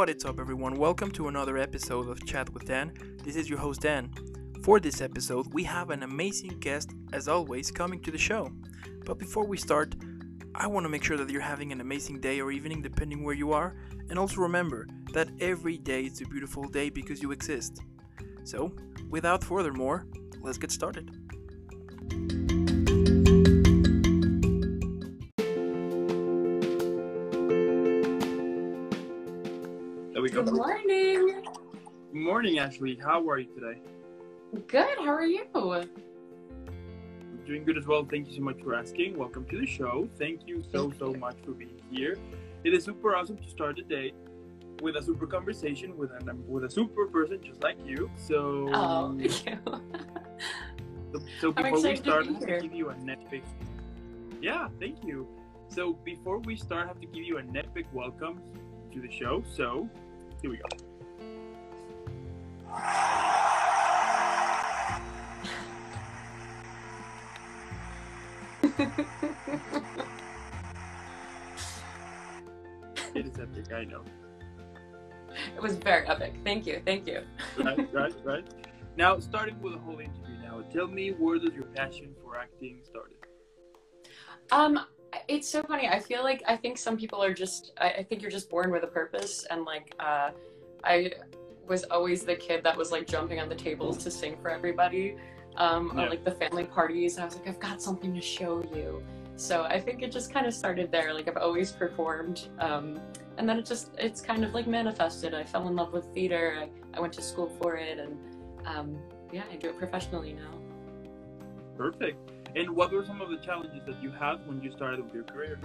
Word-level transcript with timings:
What 0.00 0.08
is 0.08 0.24
up, 0.24 0.40
everyone? 0.40 0.76
Welcome 0.76 1.10
to 1.10 1.28
another 1.28 1.58
episode 1.58 2.08
of 2.08 2.24
Chat 2.24 2.48
with 2.54 2.64
Dan. 2.64 2.90
This 3.22 3.36
is 3.36 3.50
your 3.50 3.58
host, 3.58 3.82
Dan. 3.82 4.10
For 4.62 4.80
this 4.80 5.02
episode, 5.02 5.52
we 5.52 5.62
have 5.64 5.90
an 5.90 6.04
amazing 6.04 6.58
guest, 6.58 6.94
as 7.12 7.28
always, 7.28 7.70
coming 7.70 8.00
to 8.04 8.10
the 8.10 8.16
show. 8.16 8.50
But 9.04 9.18
before 9.18 9.44
we 9.44 9.58
start, 9.58 9.94
I 10.54 10.68
want 10.68 10.84
to 10.84 10.88
make 10.88 11.04
sure 11.04 11.18
that 11.18 11.28
you're 11.28 11.42
having 11.42 11.70
an 11.70 11.82
amazing 11.82 12.18
day 12.18 12.40
or 12.40 12.50
evening, 12.50 12.80
depending 12.80 13.22
where 13.22 13.34
you 13.34 13.52
are. 13.52 13.76
And 14.08 14.18
also 14.18 14.36
remember 14.36 14.86
that 15.12 15.28
every 15.38 15.76
day 15.76 16.04
is 16.04 16.22
a 16.22 16.24
beautiful 16.24 16.64
day 16.64 16.88
because 16.88 17.20
you 17.20 17.30
exist. 17.30 17.82
So, 18.44 18.74
without 19.10 19.44
further 19.44 19.74
more, 19.74 20.06
let's 20.40 20.56
get 20.56 20.72
started. 20.72 21.14
Good 30.40 30.54
morning. 30.54 31.42
Good 31.42 32.14
morning, 32.14 32.58
Ashley. 32.60 32.96
How 32.96 33.28
are 33.28 33.38
you 33.38 33.48
today? 33.54 33.78
Good. 34.68 34.96
How 34.96 35.08
are 35.12 35.26
you? 35.26 35.44
I'm 35.54 35.90
doing 37.46 37.62
good 37.62 37.76
as 37.76 37.86
well. 37.86 38.06
Thank 38.10 38.28
you 38.28 38.36
so 38.36 38.40
much 38.40 38.56
for 38.62 38.74
asking. 38.74 39.18
Welcome 39.18 39.44
to 39.50 39.58
the 39.60 39.66
show. 39.66 40.08
Thank 40.18 40.48
you 40.48 40.62
so, 40.72 40.88
Thank 40.88 40.98
so 40.98 41.12
you. 41.12 41.20
much 41.20 41.36
for 41.44 41.50
being 41.50 41.82
here. 41.90 42.16
It 42.64 42.72
is 42.72 42.84
super 42.84 43.14
awesome 43.14 43.36
to 43.36 43.50
start 43.50 43.76
the 43.76 43.82
day 43.82 44.14
with 44.80 44.96
a 44.96 45.02
super 45.02 45.26
conversation 45.26 45.94
with 45.98 46.10
a 46.10 46.34
with 46.48 46.64
a 46.64 46.70
super 46.70 47.04
person 47.08 47.38
just 47.44 47.62
like 47.62 47.76
you. 47.84 48.10
So, 48.16 48.70
Oh, 48.72 49.14
thank 49.18 49.44
you. 49.46 49.58
so, 51.12 51.20
so 51.42 51.52
before 51.52 51.82
we 51.82 51.96
start, 51.96 52.26
I 52.28 52.32
have 52.32 52.40
to 52.40 52.60
give 52.62 52.72
you 52.72 52.88
a 52.88 52.94
Netflix. 52.94 53.42
Yeah, 54.40 54.68
thank 54.80 55.04
you. 55.04 55.28
So 55.68 55.92
before 56.02 56.38
we 56.38 56.56
start, 56.56 56.84
I 56.86 56.88
have 56.88 57.00
to 57.02 57.06
give 57.06 57.24
you 57.24 57.36
a 57.36 57.42
Netflix 57.42 57.92
welcome 57.92 58.40
to 58.94 59.00
the 59.02 59.10
show. 59.10 59.44
So 59.54 59.86
here 60.42 60.50
we 60.50 60.56
go. 60.58 60.64
It 73.14 73.26
is 73.26 73.38
epic, 73.38 73.72
I 73.72 73.84
know. 73.84 74.02
it 75.56 75.60
was 75.62 75.76
very 75.76 76.06
epic. 76.06 76.34
Thank 76.44 76.66
you. 76.66 76.80
Thank 76.84 77.06
you. 77.06 77.22
right, 77.58 77.92
right, 77.92 78.14
right. 78.24 78.44
Now, 78.96 79.18
starting 79.18 79.60
with 79.60 79.72
the 79.74 79.78
whole 79.80 79.98
interview. 79.98 80.36
Now, 80.42 80.62
tell 80.72 80.86
me 80.86 81.10
where 81.10 81.38
does 81.38 81.54
your 81.54 81.64
passion 81.64 82.14
for 82.22 82.36
acting 82.38 82.80
started? 82.84 83.16
Um, 84.52 84.80
it's 85.30 85.48
so 85.48 85.62
funny. 85.62 85.88
I 85.88 86.00
feel 86.00 86.22
like 86.22 86.42
I 86.46 86.56
think 86.56 86.76
some 86.78 86.96
people 86.96 87.22
are 87.22 87.32
just. 87.32 87.72
I, 87.78 87.90
I 87.90 88.02
think 88.02 88.22
you're 88.22 88.30
just 88.30 88.50
born 88.50 88.70
with 88.70 88.82
a 88.84 88.88
purpose, 88.88 89.46
and 89.50 89.64
like, 89.64 89.94
uh, 90.00 90.30
I 90.84 91.12
was 91.68 91.84
always 91.84 92.24
the 92.24 92.34
kid 92.34 92.64
that 92.64 92.76
was 92.76 92.90
like 92.90 93.06
jumping 93.06 93.38
on 93.40 93.48
the 93.48 93.54
tables 93.54 93.96
to 93.98 94.10
sing 94.10 94.36
for 94.42 94.50
everybody, 94.50 95.16
um, 95.56 95.92
Yeah. 95.94 96.04
or 96.04 96.10
like 96.10 96.24
the 96.24 96.32
family 96.32 96.64
parties. 96.64 97.14
And 97.14 97.22
I 97.22 97.26
was 97.26 97.36
like, 97.36 97.48
I've 97.48 97.60
got 97.60 97.80
something 97.80 98.12
to 98.14 98.20
show 98.20 98.62
you. 98.74 99.02
So 99.36 99.62
I 99.62 99.80
think 99.80 100.02
it 100.02 100.10
just 100.12 100.32
kind 100.32 100.46
of 100.46 100.52
started 100.52 100.90
there. 100.90 101.14
Like 101.14 101.28
I've 101.28 101.36
always 101.36 101.70
performed, 101.72 102.48
um, 102.58 103.00
and 103.38 103.48
then 103.48 103.58
it 103.58 103.66
just 103.66 103.92
it's 103.98 104.20
kind 104.20 104.44
of 104.44 104.52
like 104.52 104.66
manifested. 104.66 105.32
I 105.32 105.44
fell 105.44 105.68
in 105.68 105.76
love 105.76 105.92
with 105.92 106.06
theater. 106.12 106.56
I, 106.60 106.68
I 106.96 107.00
went 107.00 107.12
to 107.14 107.22
school 107.22 107.48
for 107.60 107.76
it, 107.76 107.98
and 107.98 108.18
um, 108.66 108.98
yeah, 109.32 109.44
I 109.50 109.56
do 109.56 109.68
it 109.68 109.78
professionally 109.78 110.32
now. 110.32 110.54
Perfect. 111.76 112.32
And 112.56 112.70
what 112.70 112.92
were 112.92 113.04
some 113.04 113.20
of 113.20 113.30
the 113.30 113.36
challenges 113.38 113.80
that 113.86 114.02
you 114.02 114.10
had 114.10 114.46
when 114.46 114.60
you 114.60 114.72
started 114.72 115.04
with 115.04 115.14
your 115.14 115.24
career? 115.24 115.58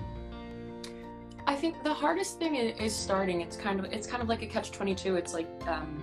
I 1.47 1.55
think 1.55 1.83
the 1.83 1.93
hardest 1.93 2.39
thing 2.39 2.55
is 2.55 2.95
starting. 2.95 3.41
It's 3.41 3.55
kind 3.55 3.79
of 3.79 3.85
it's 3.91 4.07
kind 4.07 4.21
of 4.21 4.29
like 4.29 4.41
a 4.41 4.47
catch 4.47 4.71
twenty 4.71 4.95
two. 4.95 5.15
It's 5.15 5.33
like 5.33 5.47
um, 5.67 6.01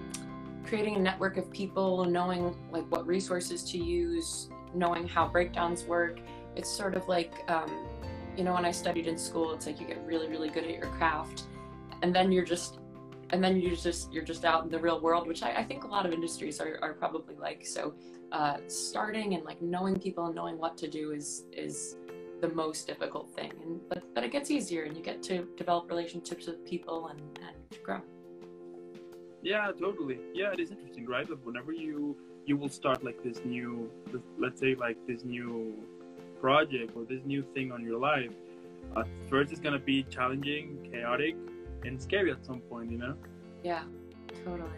creating 0.64 0.96
a 0.96 1.00
network 1.00 1.36
of 1.36 1.50
people, 1.50 2.04
knowing 2.04 2.56
like 2.70 2.84
what 2.90 3.06
resources 3.06 3.64
to 3.72 3.78
use, 3.78 4.48
knowing 4.74 5.08
how 5.08 5.28
breakdowns 5.28 5.84
work. 5.84 6.20
It's 6.54 6.70
sort 6.70 6.94
of 6.94 7.08
like 7.08 7.32
um, 7.48 7.70
you 8.36 8.44
know 8.44 8.54
when 8.54 8.64
I 8.64 8.70
studied 8.70 9.06
in 9.06 9.18
school, 9.18 9.52
it's 9.52 9.66
like 9.66 9.80
you 9.80 9.86
get 9.86 9.98
really 10.04 10.28
really 10.28 10.48
good 10.48 10.64
at 10.64 10.70
your 10.70 10.90
craft, 10.92 11.44
and 12.02 12.14
then 12.14 12.30
you're 12.30 12.44
just 12.44 12.78
and 13.32 13.42
then 13.42 13.60
you're 13.60 13.74
just 13.74 14.12
you're 14.12 14.24
just 14.24 14.44
out 14.44 14.62
in 14.64 14.70
the 14.70 14.78
real 14.78 15.00
world, 15.00 15.26
which 15.26 15.42
I, 15.42 15.52
I 15.52 15.64
think 15.64 15.84
a 15.84 15.88
lot 15.88 16.06
of 16.06 16.12
industries 16.12 16.60
are, 16.60 16.78
are 16.82 16.92
probably 16.92 17.34
like. 17.36 17.66
So 17.66 17.94
uh, 18.32 18.56
starting 18.66 19.34
and 19.34 19.44
like 19.44 19.60
knowing 19.60 19.98
people 19.98 20.26
and 20.26 20.34
knowing 20.34 20.58
what 20.58 20.76
to 20.78 20.88
do 20.88 21.12
is 21.12 21.44
is 21.52 21.96
the 22.40 22.48
most 22.48 22.86
difficult 22.88 23.32
thing 23.36 23.52
and 23.62 23.80
but 23.88 24.02
but 24.14 24.24
it 24.24 24.32
gets 24.32 24.50
easier 24.50 24.82
and 24.82 24.96
you 24.96 25.02
get 25.02 25.22
to 25.22 25.46
develop 25.56 25.88
relationships 25.88 26.46
with 26.46 26.64
people 26.64 27.06
and, 27.08 27.20
and 27.46 27.82
grow 27.84 28.00
Yeah, 29.42 29.70
totally. 29.78 30.18
Yeah, 30.34 30.52
it 30.52 30.60
is 30.60 30.70
interesting, 30.70 31.06
right? 31.06 31.28
That 31.28 31.44
whenever 31.46 31.72
you 31.72 32.16
you 32.46 32.56
will 32.56 32.68
start 32.70 33.04
like 33.04 33.22
this 33.22 33.38
new, 33.44 33.90
let's 34.38 34.58
say 34.58 34.74
like 34.74 34.96
this 35.06 35.24
new 35.24 35.74
project 36.40 36.96
or 36.96 37.04
this 37.04 37.22
new 37.24 37.42
thing 37.54 37.70
on 37.70 37.84
your 37.84 37.98
life, 37.98 38.32
at 38.96 39.06
first 39.28 39.52
it's 39.52 39.60
gonna 39.60 39.78
be 39.78 40.02
challenging, 40.04 40.88
chaotic, 40.90 41.36
and 41.84 42.00
scary 42.00 42.30
at 42.30 42.44
some 42.44 42.60
point, 42.60 42.90
you 42.90 42.98
know? 42.98 43.14
yeah 43.62 43.82
totally 44.44 44.68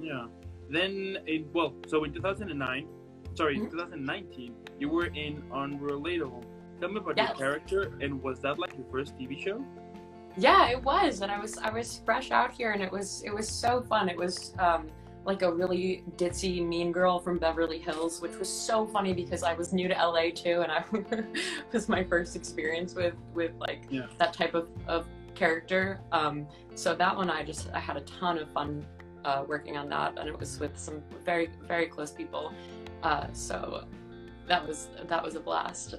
Yeah. 0.00 0.26
Then 0.70 1.18
in 1.26 1.46
well, 1.52 1.74
so 1.86 2.04
in 2.04 2.12
2009, 2.12 2.88
sorry, 3.34 3.58
Mhm. 3.58 3.70
2019, 3.70 4.54
you 4.80 4.88
were 4.88 5.06
in 5.06 5.42
Unrelatable. 5.52 6.42
Tell 6.80 6.88
me 6.90 6.96
about 6.98 7.16
Yes. 7.16 7.28
your 7.28 7.36
character, 7.38 7.80
and 8.00 8.20
was 8.22 8.40
that 8.40 8.58
like 8.58 8.74
your 8.76 8.86
first 8.90 9.16
TV 9.18 9.38
show? 9.38 9.64
yeah 10.36 10.68
it 10.68 10.82
was 10.82 11.20
and 11.22 11.30
i 11.30 11.38
was 11.38 11.56
i 11.58 11.70
was 11.70 12.02
fresh 12.04 12.32
out 12.32 12.50
here 12.50 12.72
and 12.72 12.82
it 12.82 12.90
was 12.90 13.22
it 13.24 13.32
was 13.32 13.48
so 13.48 13.80
fun 13.82 14.08
it 14.08 14.16
was 14.16 14.52
um 14.58 14.82
like 15.24 15.42
a 15.42 15.52
really 15.60 16.02
ditzy 16.16 16.54
mean 16.72 16.90
girl 16.90 17.20
from 17.20 17.38
beverly 17.38 17.78
hills 17.78 18.20
which 18.20 18.36
was 18.42 18.48
so 18.48 18.84
funny 18.84 19.12
because 19.14 19.44
i 19.44 19.54
was 19.54 19.72
new 19.72 19.86
to 19.86 19.94
la 19.94 20.22
too 20.34 20.58
and 20.64 20.72
i 20.72 20.82
was 21.72 21.88
my 21.88 22.02
first 22.02 22.34
experience 22.34 22.96
with 22.96 23.14
with 23.32 23.52
like 23.60 23.82
Yeah. 23.90 24.06
that 24.18 24.32
type 24.32 24.54
of, 24.54 24.66
of 24.88 25.06
character 25.34 26.00
um 26.12 26.46
so 26.74 26.94
that 26.94 27.14
one 27.16 27.30
i 27.30 27.42
just 27.44 27.70
i 27.72 27.78
had 27.78 27.96
a 27.96 28.02
ton 28.02 28.38
of 28.38 28.48
fun 28.50 28.84
uh, 29.24 29.42
working 29.48 29.76
on 29.76 29.88
that 29.88 30.18
and 30.18 30.28
it 30.28 30.38
was 30.38 30.60
with 30.60 30.78
some 30.78 31.02
very 31.24 31.48
very 31.66 31.86
close 31.86 32.10
people 32.10 32.52
uh 33.02 33.26
so 33.32 33.84
that 34.46 34.66
was 34.66 34.88
that 35.08 35.22
was 35.22 35.34
a 35.34 35.40
blast 35.40 35.96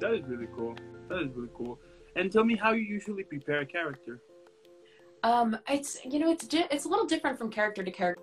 That 0.00 0.14
is 0.14 0.24
really 0.26 0.48
cool. 0.56 0.74
That 1.08 1.22
is 1.22 1.28
really 1.34 1.50
cool. 1.54 1.78
And 2.16 2.32
tell 2.32 2.44
me 2.44 2.56
how 2.56 2.72
you 2.72 2.80
usually 2.80 3.22
prepare 3.22 3.60
a 3.60 3.66
character. 3.66 4.20
Um, 5.22 5.58
it's 5.68 5.98
you 6.04 6.18
know 6.18 6.30
it's 6.30 6.46
di- 6.46 6.66
it's 6.70 6.86
a 6.86 6.88
little 6.88 7.06
different 7.06 7.38
from 7.38 7.50
character 7.50 7.82
to 7.82 7.90
character. 7.90 8.22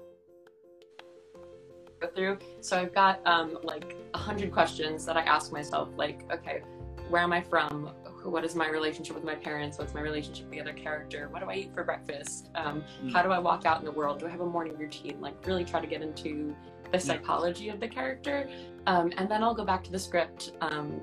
Go 1.99 2.07
through. 2.15 2.39
So 2.61 2.79
I've 2.79 2.93
got 2.93 3.25
um 3.27 3.59
like 3.63 3.95
a 4.15 4.17
hundred 4.17 4.51
questions 4.51 5.05
that 5.05 5.15
I 5.17 5.21
ask 5.21 5.51
myself. 5.51 5.89
Like, 5.95 6.21
okay, 6.31 6.61
where 7.09 7.21
am 7.21 7.31
I 7.31 7.41
from? 7.41 7.91
What 8.27 8.43
is 8.43 8.55
my 8.55 8.67
relationship 8.69 9.15
with 9.15 9.23
my 9.23 9.35
parents? 9.35 9.77
What's 9.77 9.93
my 9.93 10.01
relationship 10.01 10.45
with 10.45 10.51
the 10.51 10.61
other 10.61 10.73
character? 10.73 11.29
What 11.29 11.41
do 11.41 11.49
I 11.49 11.55
eat 11.55 11.73
for 11.73 11.83
breakfast? 11.83 12.49
Um, 12.55 12.83
Mm. 13.01 13.13
How 13.13 13.21
do 13.21 13.31
I 13.31 13.39
walk 13.39 13.65
out 13.65 13.79
in 13.79 13.85
the 13.85 13.91
world? 13.91 14.19
Do 14.19 14.27
I 14.27 14.29
have 14.29 14.41
a 14.41 14.45
morning 14.45 14.77
routine? 14.77 15.19
Like, 15.21 15.33
really 15.45 15.63
try 15.63 15.79
to 15.79 15.87
get 15.87 16.01
into 16.01 16.55
the 16.91 16.99
psychology 16.99 17.69
of 17.69 17.79
the 17.79 17.87
character, 17.87 18.49
um, 18.85 19.11
and 19.17 19.29
then 19.29 19.43
I'll 19.43 19.53
go 19.53 19.65
back 19.65 19.83
to 19.85 19.91
the 19.91 19.99
script. 19.99 20.53
Um, 20.61 21.01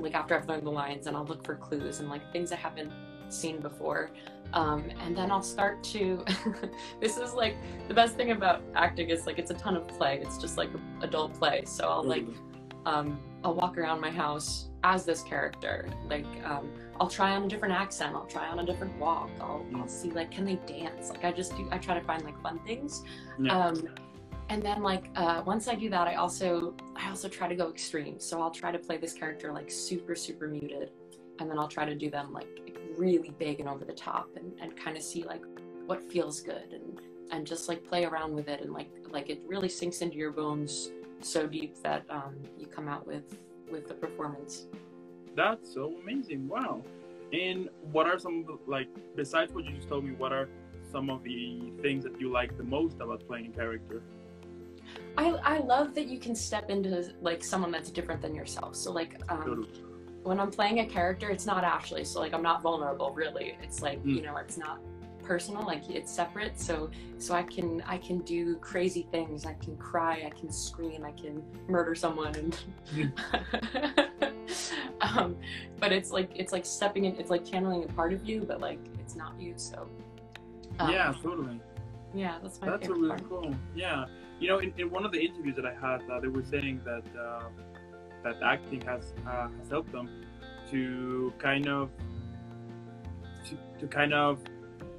like 0.00 0.14
after 0.14 0.34
I've 0.34 0.48
learned 0.48 0.66
the 0.66 0.70
lines, 0.72 1.06
and 1.06 1.16
I'll 1.16 1.26
look 1.26 1.44
for 1.44 1.54
clues 1.54 2.00
and 2.00 2.08
like 2.08 2.32
things 2.32 2.52
I 2.52 2.56
haven't 2.56 2.90
seen 3.28 3.60
before. 3.60 4.10
Um, 4.54 4.90
and 5.04 5.16
then 5.16 5.30
I'll 5.30 5.42
start 5.42 5.84
to. 5.84 6.24
this 7.00 7.16
is 7.16 7.34
like 7.34 7.56
the 7.86 7.94
best 7.94 8.16
thing 8.16 8.30
about 8.30 8.62
acting 8.74 9.10
is 9.10 9.26
like 9.26 9.38
it's 9.38 9.50
a 9.50 9.54
ton 9.54 9.76
of 9.76 9.86
play. 9.86 10.20
It's 10.22 10.38
just 10.38 10.56
like 10.56 10.70
adult 11.02 11.34
play. 11.34 11.64
So 11.64 11.88
I'll 11.88 12.04
like 12.04 12.26
um, 12.86 13.20
I'll 13.44 13.54
walk 13.54 13.76
around 13.78 14.00
my 14.00 14.10
house 14.10 14.67
as 14.84 15.04
this 15.04 15.22
character. 15.22 15.88
Like 16.08 16.26
um, 16.44 16.70
I'll 17.00 17.08
try 17.08 17.34
on 17.36 17.44
a 17.44 17.48
different 17.48 17.74
accent. 17.74 18.14
I'll 18.14 18.26
try 18.26 18.48
on 18.48 18.58
a 18.60 18.66
different 18.66 18.96
walk. 18.98 19.30
I'll, 19.40 19.64
I'll 19.74 19.82
Mm. 19.82 19.90
see 19.90 20.10
like 20.10 20.30
can 20.30 20.44
they 20.44 20.56
dance? 20.66 21.10
Like 21.10 21.24
I 21.24 21.32
just 21.32 21.56
do. 21.56 21.68
I 21.70 21.78
try 21.78 21.98
to 21.98 22.04
find 22.04 22.24
like 22.24 22.40
fun 22.42 22.58
things. 22.60 23.02
Yeah. 23.38 23.66
Um, 23.66 23.88
and 24.48 24.62
then 24.62 24.82
like 24.82 25.10
uh, 25.16 25.42
once 25.44 25.68
I 25.68 25.74
do 25.74 25.90
that, 25.90 26.08
I 26.08 26.14
also 26.14 26.74
I 26.96 27.08
also 27.10 27.28
try 27.28 27.48
to 27.48 27.54
go 27.54 27.68
extreme. 27.70 28.18
So 28.18 28.40
I'll 28.40 28.50
try 28.50 28.72
to 28.72 28.78
play 28.78 28.96
this 28.96 29.12
character 29.12 29.52
like 29.52 29.70
super 29.70 30.14
super 30.14 30.48
muted, 30.48 30.90
and 31.38 31.50
then 31.50 31.58
I'll 31.58 31.68
try 31.68 31.84
to 31.84 31.94
do 31.94 32.10
them 32.10 32.32
like 32.32 32.48
really 32.96 33.30
big 33.38 33.60
and 33.60 33.68
over 33.68 33.84
the 33.84 33.92
top, 33.92 34.28
and, 34.36 34.52
and 34.60 34.76
kind 34.76 34.96
of 34.96 35.02
see 35.02 35.22
like 35.24 35.42
what 35.86 36.02
feels 36.10 36.40
good 36.40 36.72
and 36.72 37.00
and 37.30 37.46
just 37.46 37.68
like 37.68 37.84
play 37.84 38.04
around 38.06 38.34
with 38.34 38.48
it 38.48 38.62
and 38.62 38.72
like 38.72 38.88
like 39.10 39.28
it 39.28 39.40
really 39.46 39.68
sinks 39.68 40.00
into 40.00 40.16
your 40.16 40.32
bones 40.32 40.90
so 41.20 41.46
deep 41.46 41.76
that 41.82 42.04
um, 42.08 42.34
you 42.58 42.66
come 42.66 42.88
out 42.88 43.06
with 43.06 43.24
with 43.70 43.88
the 43.88 43.94
performance. 43.94 44.66
That's 45.36 45.72
so 45.72 45.94
amazing. 46.02 46.48
Wow. 46.48 46.82
And 47.32 47.68
what 47.92 48.06
are 48.06 48.18
some 48.18 48.44
like 48.66 48.88
besides 49.16 49.52
what 49.52 49.64
you 49.64 49.72
just 49.76 49.88
told 49.88 50.04
me, 50.04 50.12
what 50.12 50.32
are 50.32 50.48
some 50.90 51.10
of 51.10 51.22
the 51.22 51.72
things 51.82 52.04
that 52.04 52.18
you 52.20 52.30
like 52.30 52.56
the 52.56 52.64
most 52.64 52.96
about 53.00 53.26
playing 53.26 53.46
a 53.46 53.50
character? 53.50 54.02
I, 55.18 55.28
I 55.44 55.58
love 55.58 55.94
that 55.96 56.06
you 56.06 56.18
can 56.18 56.34
step 56.34 56.70
into 56.70 57.12
like 57.20 57.44
someone 57.44 57.70
that's 57.70 57.90
different 57.90 58.22
than 58.22 58.34
yourself. 58.34 58.74
So 58.74 58.90
like 58.92 59.20
um, 59.28 59.38
Totally. 59.44 59.68
when 60.22 60.40
I'm 60.40 60.50
playing 60.50 60.80
a 60.80 60.86
character, 60.86 61.28
it's 61.28 61.44
not 61.44 61.62
Ashley, 61.64 62.04
so 62.04 62.20
like 62.20 62.32
I'm 62.32 62.42
not 62.42 62.62
vulnerable 62.62 63.10
really. 63.12 63.56
It's 63.62 63.82
like 63.82 64.02
Mm. 64.02 64.16
you 64.16 64.22
know, 64.22 64.36
it's 64.38 64.56
not 64.56 64.80
personal, 65.28 65.62
like 65.64 65.88
it's 65.90 66.10
separate. 66.10 66.58
So 66.58 66.90
so 67.18 67.34
I 67.34 67.42
can 67.42 67.82
I 67.86 67.98
can 67.98 68.18
do 68.20 68.56
crazy 68.56 69.06
things. 69.12 69.44
I 69.44 69.52
can 69.54 69.76
cry. 69.76 70.24
I 70.26 70.30
can 70.30 70.50
scream. 70.50 71.04
I 71.04 71.12
can 71.12 71.42
murder 71.68 71.94
someone. 71.94 72.34
And 72.34 73.12
um, 75.02 75.36
but 75.78 75.92
it's 75.92 76.10
like 76.10 76.30
it's 76.34 76.52
like 76.52 76.64
stepping 76.64 77.04
in. 77.04 77.14
It's 77.16 77.30
like 77.30 77.44
channeling 77.44 77.84
a 77.84 77.88
part 77.88 78.12
of 78.14 78.26
you, 78.26 78.44
but 78.48 78.60
like 78.60 78.80
it's 78.98 79.14
not 79.14 79.38
you. 79.38 79.52
So 79.56 79.86
um, 80.80 80.90
yeah, 80.90 81.14
totally. 81.22 81.60
yeah, 82.14 82.38
that's 82.42 82.60
my 82.60 82.70
That's 82.70 82.88
really 82.88 83.08
part. 83.08 83.28
cool. 83.28 83.54
Yeah, 83.76 84.06
you 84.40 84.48
know, 84.48 84.58
in, 84.58 84.72
in 84.78 84.90
one 84.90 85.04
of 85.04 85.12
the 85.12 85.20
interviews 85.20 85.56
that 85.56 85.66
I 85.66 85.74
had, 85.74 86.08
uh, 86.10 86.20
they 86.20 86.28
were 86.28 86.44
saying 86.44 86.80
that 86.84 87.04
uh, 87.20 87.44
that 88.24 88.42
acting 88.42 88.80
has 88.82 89.12
uh, 89.26 89.48
has 89.58 89.68
helped 89.68 89.92
them 89.92 90.08
to 90.70 91.32
kind 91.38 91.68
of 91.68 91.90
to, 93.46 93.56
to 93.80 93.86
kind 93.88 94.14
of 94.14 94.38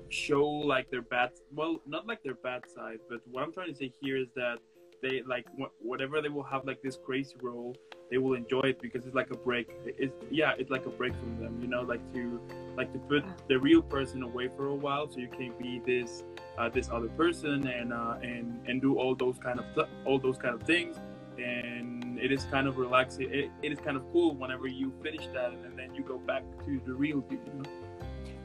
show 0.09 0.45
like 0.45 0.89
their 0.89 1.01
bad 1.01 1.31
well 1.53 1.81
not 1.87 2.07
like 2.07 2.21
their 2.23 2.35
bad 2.35 2.61
side 2.73 2.99
but 3.09 3.19
what 3.31 3.43
i'm 3.43 3.53
trying 3.53 3.69
to 3.69 3.75
say 3.75 3.91
here 4.01 4.17
is 4.17 4.27
that 4.35 4.57
they 5.01 5.21
like 5.27 5.45
wh- 5.57 5.85
whatever 5.85 6.21
they 6.21 6.29
will 6.29 6.43
have 6.43 6.65
like 6.65 6.81
this 6.81 6.97
crazy 7.05 7.35
role 7.41 7.75
they 8.11 8.17
will 8.17 8.33
enjoy 8.33 8.61
it 8.61 8.81
because 8.81 9.05
it's 9.05 9.15
like 9.15 9.31
a 9.31 9.37
break 9.37 9.69
it's 9.85 10.13
yeah 10.29 10.53
it's 10.57 10.69
like 10.69 10.85
a 10.85 10.89
break 10.89 11.13
from 11.15 11.39
them 11.39 11.57
you 11.61 11.67
know 11.67 11.81
like 11.81 12.01
to 12.13 12.41
like 12.75 12.91
to 12.91 12.99
put 12.99 13.23
the 13.47 13.57
real 13.57 13.81
person 13.81 14.23
away 14.23 14.49
for 14.57 14.67
a 14.67 14.75
while 14.75 15.09
so 15.09 15.19
you 15.19 15.27
can 15.27 15.53
be 15.61 15.81
this 15.85 16.23
uh, 16.59 16.69
this 16.69 16.89
other 16.89 17.07
person 17.09 17.67
and 17.67 17.93
uh, 17.93 18.15
and 18.21 18.59
and 18.67 18.81
do 18.81 18.97
all 18.97 19.15
those 19.15 19.37
kind 19.37 19.59
of 19.59 19.65
th- 19.73 19.87
all 20.05 20.19
those 20.19 20.37
kind 20.37 20.53
of 20.53 20.63
things. 20.63 20.97
And 21.37 22.19
it 22.19 22.33
is 22.33 22.43
kind 22.51 22.67
of 22.67 22.77
relaxing 22.77 23.33
it, 23.33 23.49
it 23.63 23.71
is 23.71 23.79
kind 23.79 23.95
of 23.95 24.03
cool 24.11 24.35
whenever 24.35 24.67
you 24.67 24.91
finish 25.01 25.25
that 25.33 25.53
and 25.53 25.79
then 25.79 25.95
you 25.95 26.03
go 26.03 26.17
back 26.17 26.43
to 26.65 26.81
the 26.85 26.93
real 26.93 27.23
you, 27.29 27.39
you 27.45 27.53
know 27.53 27.69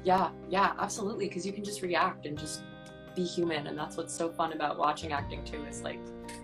Yeah, 0.04 0.30
yeah, 0.50 0.72
absolutely. 0.78 1.28
Because 1.28 1.46
you 1.46 1.52
can 1.52 1.64
just 1.64 1.82
react 1.82 2.26
and 2.26 2.38
just 2.38 2.62
be 3.16 3.24
human, 3.24 3.66
and 3.68 3.78
that's 3.78 3.96
what's 3.96 4.12
so 4.14 4.28
fun 4.30 4.52
about 4.52 4.76
watching 4.78 5.12
acting 5.12 5.42
too. 5.44 5.64
Is 5.64 5.82
like 5.82 5.98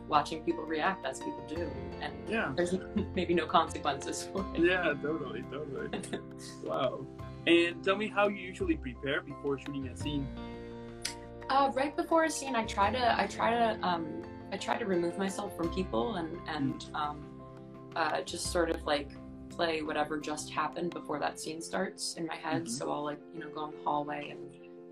watching 0.09 0.43
people 0.45 0.65
react 0.65 1.05
as 1.07 1.19
people 1.19 1.45
do, 1.49 1.71
and 2.01 2.13
yeah 2.29 2.53
there's 2.57 2.75
maybe 3.15 3.35
no 3.35 3.47
consequences 3.47 4.29
for 4.33 4.45
it. 4.55 4.63
yeah 4.65 4.93
totally 5.03 5.43
totally 5.51 5.89
wow 6.65 7.07
and 7.47 7.83
tell 7.85 7.97
me 7.97 8.09
how 8.09 8.29
you 8.29 8.37
usually 8.37 8.77
prepare 8.77 9.21
before 9.23 9.59
shooting 9.59 9.87
a 9.89 9.97
scene 9.97 10.27
Uh, 11.49 11.71
right 11.75 11.97
before 11.97 12.25
a 12.25 12.31
scene, 12.31 12.55
I 12.55 12.65
try 12.65 12.91
to 12.93 13.21
I 13.21 13.27
try 13.27 13.51
to 13.51 13.79
um, 13.89 14.23
I 14.53 14.57
try 14.57 14.77
to 14.79 14.85
remove 14.85 15.19
myself 15.19 15.57
from 15.57 15.69
people 15.75 16.17
and 16.17 16.39
and 16.49 16.85
um, 16.95 17.17
uh, 17.97 18.21
just 18.23 18.47
sort 18.53 18.71
of 18.71 18.85
like 18.85 19.11
play 19.61 19.83
whatever 19.83 20.15
just 20.33 20.47
happened 20.63 20.91
before 20.99 21.19
that 21.25 21.35
scene 21.41 21.61
starts 21.71 22.03
in 22.19 22.25
my 22.33 22.39
head. 22.47 22.63
Mhm. 22.65 22.69
So 22.77 22.83
I'll 22.93 23.05
like 23.13 23.21
you 23.35 23.41
know 23.43 23.51
go 23.59 23.63
in 23.69 23.73
the 23.77 23.83
hallway 23.89 24.23
and 24.35 24.43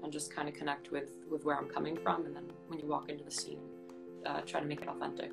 and 0.03 0.13
just 0.19 0.29
kind 0.37 0.47
of 0.51 0.55
connect 0.61 0.85
with 0.95 1.11
with 1.33 1.43
where 1.47 1.57
I'm 1.61 1.69
coming 1.77 1.97
from, 2.05 2.19
and 2.27 2.33
then 2.37 2.47
when 2.69 2.79
you 2.83 2.87
walk 2.95 3.07
into 3.13 3.25
the 3.25 3.35
scene, 3.41 3.63
uh, 4.29 4.41
try 4.51 4.59
to 4.65 4.69
make 4.73 4.83
it 4.85 4.89
authentic. 4.95 5.33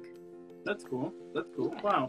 that's 0.68 0.84
cool 0.92 1.08
that's 1.36 1.50
cool 1.56 1.72
Yeah. 1.74 1.88
wow 1.88 2.04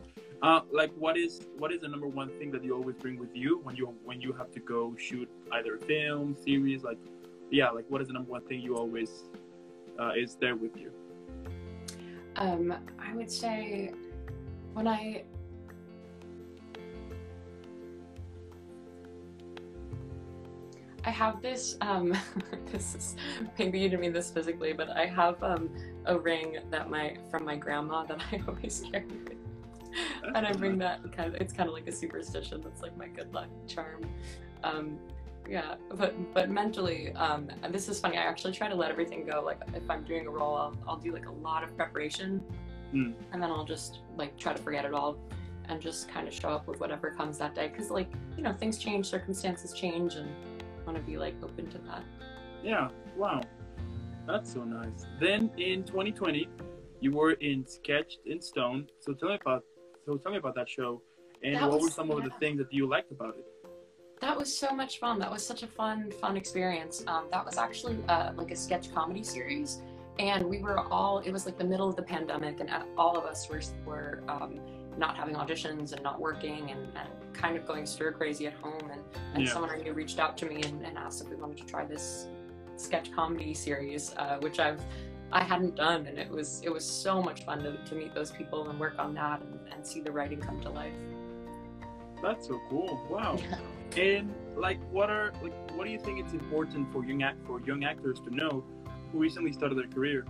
uh, 0.46 0.60
like 0.80 0.92
what 1.04 1.14
is 1.24 1.32
what 1.60 1.70
is 1.74 1.78
the 1.84 1.90
number 1.94 2.08
one 2.20 2.30
thing 2.38 2.48
that 2.54 2.62
you 2.66 2.72
always 2.78 2.96
bring 3.04 3.16
with 3.24 3.32
you 3.42 3.50
when 3.66 3.74
you 3.80 3.86
when 4.08 4.18
you 4.24 4.30
have 4.40 4.50
to 4.56 4.60
go 4.74 4.80
shoot 5.06 5.28
either 5.56 5.72
a 5.80 5.82
film 5.90 6.26
series 6.46 6.80
like 6.88 7.00
yeah 7.58 7.68
like 7.78 7.86
what 7.92 8.00
is 8.02 8.06
the 8.10 8.16
number 8.18 8.30
one 8.38 8.44
thing 8.48 8.58
you 8.68 8.72
always 8.82 9.10
uh, 10.00 10.12
is 10.22 10.30
there 10.44 10.56
with 10.64 10.74
you 10.84 10.90
Um, 12.44 12.64
I 13.08 13.10
would 13.18 13.32
say 13.42 13.92
when 14.76 14.86
I 14.98 15.00
I 21.06 21.10
have 21.10 21.40
this 21.40 21.76
um 21.80 22.12
this 22.72 22.94
is 22.94 23.16
maybe 23.58 23.78
you 23.78 23.88
didn't 23.88 24.00
mean 24.00 24.12
this 24.12 24.30
physically, 24.30 24.72
but 24.72 24.90
I 24.90 25.06
have 25.06 25.42
um 25.42 25.70
a 26.04 26.18
ring 26.18 26.58
that 26.70 26.90
my 26.90 27.16
from 27.30 27.44
my 27.44 27.56
grandma 27.56 28.04
that 28.04 28.20
I 28.32 28.42
always 28.46 28.84
carry 28.90 29.06
and 30.34 30.46
I 30.46 30.52
bring 30.52 30.76
that 30.78 31.00
kind 31.12 31.34
of 31.34 31.40
it's 31.40 31.52
kind 31.52 31.68
of 31.68 31.74
like 31.74 31.86
a 31.86 31.92
superstition 31.92 32.60
that's 32.60 32.82
like 32.82 32.96
my 32.98 33.06
good 33.06 33.32
luck 33.32 33.48
charm. 33.66 34.04
Um 34.64 34.98
yeah, 35.48 35.76
but 35.94 36.12
but 36.34 36.50
mentally, 36.50 37.12
um, 37.12 37.48
and 37.62 37.72
this 37.72 37.88
is 37.88 38.00
funny. 38.00 38.16
I 38.18 38.22
actually 38.24 38.52
try 38.52 38.66
to 38.66 38.74
let 38.74 38.90
everything 38.90 39.24
go. 39.24 39.42
Like 39.44 39.60
if 39.74 39.88
I'm 39.88 40.02
doing 40.02 40.26
a 40.26 40.30
role, 40.30 40.56
I'll, 40.56 40.76
I'll 40.88 40.96
do 40.96 41.12
like 41.12 41.26
a 41.26 41.30
lot 41.32 41.62
of 41.62 41.76
preparation, 41.76 42.42
Mm. 42.92 43.14
and 43.32 43.40
then 43.40 43.50
I'll 43.50 43.64
just 43.64 44.00
like 44.16 44.36
try 44.36 44.52
to 44.54 44.60
forget 44.60 44.84
it 44.84 44.92
all, 44.92 45.16
and 45.68 45.80
just 45.80 46.08
kind 46.08 46.26
of 46.26 46.34
show 46.34 46.48
up 46.48 46.66
with 46.66 46.80
whatever 46.80 47.12
comes 47.12 47.38
that 47.38 47.54
day. 47.54 47.68
Because 47.68 47.90
like 47.92 48.08
you 48.36 48.42
know 48.42 48.52
things 48.54 48.76
change, 48.76 49.06
circumstances 49.06 49.72
change, 49.72 50.16
and 50.16 50.28
want 50.86 50.96
to 50.98 51.04
be 51.04 51.18
like 51.18 51.34
open 51.42 51.68
to 51.70 51.78
that. 51.78 52.04
Yeah, 52.62 52.88
wow. 53.16 53.40
That's 54.26 54.52
so 54.52 54.64
nice. 54.64 55.04
Then 55.20 55.50
in 55.56 55.84
2020, 55.84 56.48
you 57.00 57.12
were 57.12 57.32
in 57.32 57.66
Sketched 57.66 58.20
in 58.26 58.40
Stone. 58.40 58.88
So 59.00 59.12
tell 59.12 59.28
me 59.28 59.38
about 59.40 59.64
so 60.04 60.16
tell 60.16 60.32
me 60.32 60.38
about 60.38 60.54
that 60.54 60.68
show 60.68 61.02
and 61.42 61.56
That 61.56 61.62
what 61.62 61.80
were 61.80 61.86
was- 61.86 61.94
some 61.94 62.10
of 62.10 62.22
the 62.24 62.30
things 62.38 62.58
that 62.58 62.72
you 62.72 62.88
liked 62.88 63.10
about 63.12 63.36
it? 63.36 63.46
That 64.20 64.36
was 64.38 64.56
so 64.56 64.70
much 64.74 64.98
fun. 64.98 65.18
That 65.18 65.30
was 65.30 65.46
such 65.46 65.62
a 65.62 65.66
fun, 65.66 66.10
fun 66.10 66.38
experience. 66.38 67.04
Um, 67.06 67.26
that 67.30 67.44
was 67.44 67.58
actually 67.58 67.98
uh, 68.08 68.32
like 68.34 68.50
a 68.50 68.56
sketch 68.56 68.94
comedy 68.94 69.22
series, 69.22 69.82
and 70.18 70.46
we 70.48 70.58
were 70.60 70.80
all. 70.90 71.18
It 71.18 71.32
was 71.32 71.44
like 71.44 71.58
the 71.58 71.64
middle 71.64 71.86
of 71.86 71.96
the 71.96 72.02
pandemic, 72.02 72.60
and 72.60 72.70
all 72.96 73.18
of 73.18 73.24
us 73.26 73.46
were 73.50 73.60
were 73.84 74.22
um, 74.26 74.58
not 74.98 75.16
having 75.16 75.34
auditions 75.34 75.92
and 75.92 76.02
not 76.02 76.20
working, 76.20 76.70
and, 76.70 76.80
and 76.96 77.08
kind 77.34 77.56
of 77.56 77.66
going 77.66 77.86
stir 77.86 78.12
crazy 78.12 78.46
at 78.46 78.54
home. 78.54 78.90
And, 78.90 79.00
and 79.34 79.44
Yeah. 79.44 79.52
someone 79.52 79.70
I 79.70 79.76
knew 79.76 79.92
reached 79.92 80.18
out 80.18 80.36
to 80.38 80.46
me 80.46 80.62
and, 80.62 80.84
and 80.84 80.96
asked 80.98 81.22
if 81.22 81.28
we 81.28 81.36
wanted 81.36 81.58
to 81.58 81.64
try 81.66 81.84
this 81.84 82.28
sketch 82.76 83.12
comedy 83.12 83.54
series, 83.54 84.14
uh, 84.16 84.38
which 84.40 84.58
I've 84.58 84.80
I 85.32 85.42
hadn't 85.42 85.74
done, 85.74 86.06
and 86.06 86.18
it 86.18 86.30
was 86.30 86.62
it 86.64 86.72
was 86.72 86.84
so 86.84 87.20
much 87.20 87.44
fun 87.44 87.62
to, 87.64 87.76
to 87.84 87.94
meet 87.96 88.14
those 88.14 88.30
people 88.30 88.68
and 88.70 88.78
work 88.78 88.94
on 88.98 89.12
that 89.14 89.40
and, 89.40 89.58
and 89.72 89.84
see 89.84 90.00
the 90.00 90.12
writing 90.12 90.40
come 90.40 90.60
to 90.60 90.70
life. 90.70 90.92
That's 92.22 92.46
so 92.46 92.60
cool. 92.70 93.00
Wow. 93.10 93.36
And 93.96 94.34
like, 94.56 94.78
what 94.90 95.10
are 95.10 95.32
like, 95.42 95.52
what 95.76 95.84
do 95.86 95.90
you 95.90 95.98
think 95.98 96.18
it's 96.18 96.32
important 96.32 96.92
for 96.92 97.04
young 97.04 97.22
act 97.22 97.38
for 97.46 97.60
young 97.62 97.84
actors 97.84 98.20
to 98.20 98.34
know 98.34 98.64
who 99.10 99.18
recently 99.18 99.52
started 99.52 99.78
their 99.78 99.86
career? 99.86 100.26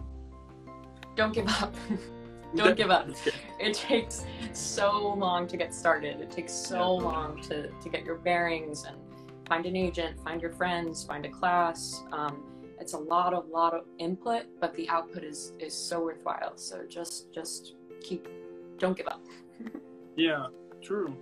Don't 1.16 1.32
give 1.32 1.48
up. 1.48 1.74
Don't 2.56 2.76
give 2.82 2.91
up. 2.91 3.08
it 3.61 3.75
takes 3.75 4.25
so 4.53 5.14
long 5.14 5.47
to 5.49 5.56
get 5.56 5.75
started. 5.75 6.20
It 6.20 6.31
takes 6.31 6.53
so 6.53 6.94
long 6.94 7.41
to, 7.43 7.69
to 7.69 7.88
get 7.88 8.05
your 8.05 8.17
bearings 8.17 8.84
and 8.84 8.96
find 9.48 9.67
an 9.67 9.77
agent, 9.77 10.19
find 10.25 10.41
your 10.41 10.53
friends, 10.53 11.05
find 11.05 11.25
a 11.25 11.31
class. 11.31 12.03
Um, 12.13 12.43
it's 12.81 12.93
a 12.93 12.98
lot 12.98 13.32
of 13.32 13.48
lot 13.48 13.75
of 13.75 13.84
input, 13.98 14.44
but 14.60 14.75
the 14.75 14.89
output 14.89 15.25
is 15.25 15.53
is 15.58 15.75
so 15.75 16.01
worthwhile. 16.03 16.56
So 16.56 16.84
just 16.89 17.32
just 17.32 17.75
keep, 18.01 18.29
don't 18.79 18.96
give 18.96 19.08
up. 19.08 19.22
Yeah, 20.19 20.46
true. 20.81 21.15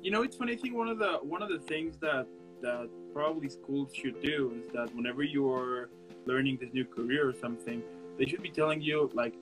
You 0.00 0.10
know, 0.10 0.22
it's 0.22 0.36
funny. 0.36 0.54
I 0.54 0.56
think 0.56 0.74
one 0.74 0.88
of 0.88 0.98
the 0.98 1.18
one 1.22 1.42
of 1.42 1.50
the 1.50 1.58
things 1.58 1.98
that 1.98 2.26
that 2.62 2.88
probably 3.12 3.50
schools 3.50 3.90
should 3.94 4.22
do 4.22 4.54
is 4.56 4.72
that 4.72 4.94
whenever 4.96 5.22
you're 5.22 5.90
learning 6.24 6.56
this 6.58 6.72
new 6.72 6.86
career 6.86 7.28
or 7.28 7.34
something, 7.34 7.82
they 8.18 8.24
should 8.24 8.42
be 8.42 8.48
telling 8.48 8.80
you 8.80 9.10
like, 9.12 9.34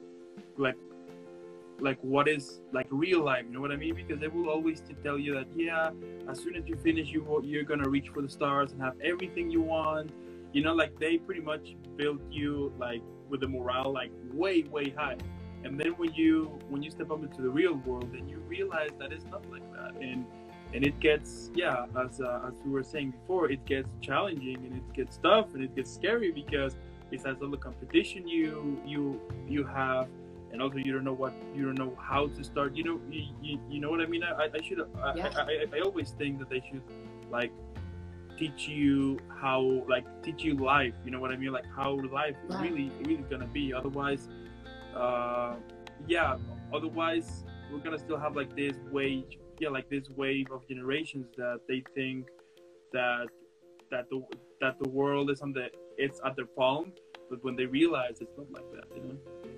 like, 0.57 0.75
like 1.83 1.99
what 2.03 2.29
is 2.29 2.61
like 2.73 2.87
real 2.91 3.23
life. 3.23 3.45
You 3.47 3.53
know 3.53 3.61
what 3.61 3.73
I 3.73 3.77
mean? 3.77 3.95
Because 3.95 4.21
they 4.21 4.29
will 4.29 4.49
always 4.49 4.83
tell 5.03 5.19
you 5.19 5.35
that 5.35 5.47
yeah, 5.57 5.91
as 6.29 6.41
soon 6.41 6.57
as 6.57 6.67
you 6.67 6.77
finish, 6.77 7.09
you 7.09 7.41
you're 7.45 7.65
gonna 7.65 7.89
reach 7.89 8.09
for 8.09 8.23
the 8.23 8.29
stars 8.29 8.73
and 8.73 8.81
have 8.81 8.95
everything 9.03 9.51
you 9.51 9.61
want. 9.63 10.11
You 10.53 10.63
know, 10.63 10.75
like 10.75 10.99
they 10.99 11.19
pretty 11.19 11.41
much 11.41 11.77
build 11.97 12.21
you 12.31 12.73
like 12.79 13.03
with 13.29 13.41
the 13.41 13.49
morale 13.49 13.93
like 13.93 14.11
way 14.33 14.63
way 14.65 14.91
high 14.97 15.17
and 15.65 15.79
then 15.79 15.93
when 15.93 16.13
you 16.15 16.59
when 16.69 16.83
you 16.83 16.91
step 16.91 17.11
up 17.11 17.23
into 17.23 17.43
the 17.43 17.49
real 17.49 17.75
world 17.87 18.09
then 18.13 18.29
you 18.29 18.39
realize 18.49 18.91
that 18.99 19.13
it's 19.13 19.25
not 19.27 19.49
like 19.51 19.63
that 19.73 19.95
and 20.01 20.25
and 20.73 20.85
it 20.85 20.99
gets 21.01 21.51
yeah 21.55 21.87
as 22.05 22.21
uh, 22.21 22.41
as 22.47 22.55
we 22.65 22.71
were 22.71 22.83
saying 22.83 23.11
before 23.11 23.51
it 23.51 23.65
gets 23.67 23.89
challenging 24.01 24.57
and 24.57 24.77
it 24.77 24.93
gets 24.93 25.19
tough 25.19 25.55
and 25.55 25.63
it 25.63 25.75
gets 25.75 25.93
scary 25.93 26.31
because 26.31 26.77
besides 27.11 27.43
all 27.43 27.51
the 27.51 27.57
competition 27.57 28.27
you 28.27 28.81
you 28.87 29.21
you 29.49 29.65
have 29.65 30.09
and 30.53 30.61
also 30.61 30.77
you 30.77 30.93
don't 30.93 31.05
know 31.05 31.13
what 31.13 31.33
you 31.55 31.65
don't 31.65 31.79
know 31.79 31.97
how 32.01 32.27
to 32.27 32.43
start 32.45 32.75
you 32.77 32.85
know 32.85 33.01
you, 33.11 33.23
you, 33.43 33.61
you 33.71 33.81
know 33.81 33.91
what 33.91 34.01
i 34.01 34.07
mean? 34.07 34.23
I, 34.23 34.49
I 34.53 34.61
should 34.63 34.81
I, 34.81 35.15
Yeah. 35.15 35.31
I, 35.37 35.41
I, 35.41 35.77
I 35.77 35.81
always 35.81 36.11
think 36.11 36.39
that 36.41 36.51
they 36.51 36.63
should 36.69 36.83
like 37.31 37.53
teach 38.39 38.69
you 38.69 39.19
how 39.41 39.85
like 39.89 40.07
teach 40.23 40.43
you 40.43 40.55
life 40.55 40.95
you 41.05 41.11
know 41.11 41.21
what 41.21 41.31
i 41.31 41.37
mean? 41.37 41.53
Like 41.53 41.67
how 41.77 41.99
life 42.13 42.37
is 42.49 42.57
really 42.57 42.91
really 43.05 43.25
gonna 43.31 43.47
be. 43.47 43.73
Otherwise 43.73 44.29
uh 44.97 45.55
yeah 46.09 46.37
otherwise 46.73 47.45
we're 47.71 47.79
gonna 47.79 47.99
still 47.99 48.19
have 48.19 48.35
like 48.35 48.55
this 48.57 48.77
wave 48.91 49.25
yeah 49.61 49.69
like 49.69 49.89
this 49.89 50.09
wave 50.17 50.47
of 50.51 50.67
generations 50.69 51.27
that 51.37 51.61
they 51.69 51.83
think 51.95 52.27
that 52.93 53.27
that 53.91 54.09
the 54.11 54.23
that 54.61 54.77
the 54.83 54.89
world 54.89 55.31
is 55.31 55.43
on 55.43 55.53
the 55.53 55.67
it's 55.97 56.21
at 56.25 56.35
their 56.35 56.47
palm 56.47 56.93
but 57.29 57.43
when 57.45 57.55
they 57.55 57.67
realize 57.67 58.17
it's 58.21 58.37
not 58.37 58.51
like 58.51 58.65
that 58.73 58.85
you 58.97 59.03
know 59.03 59.17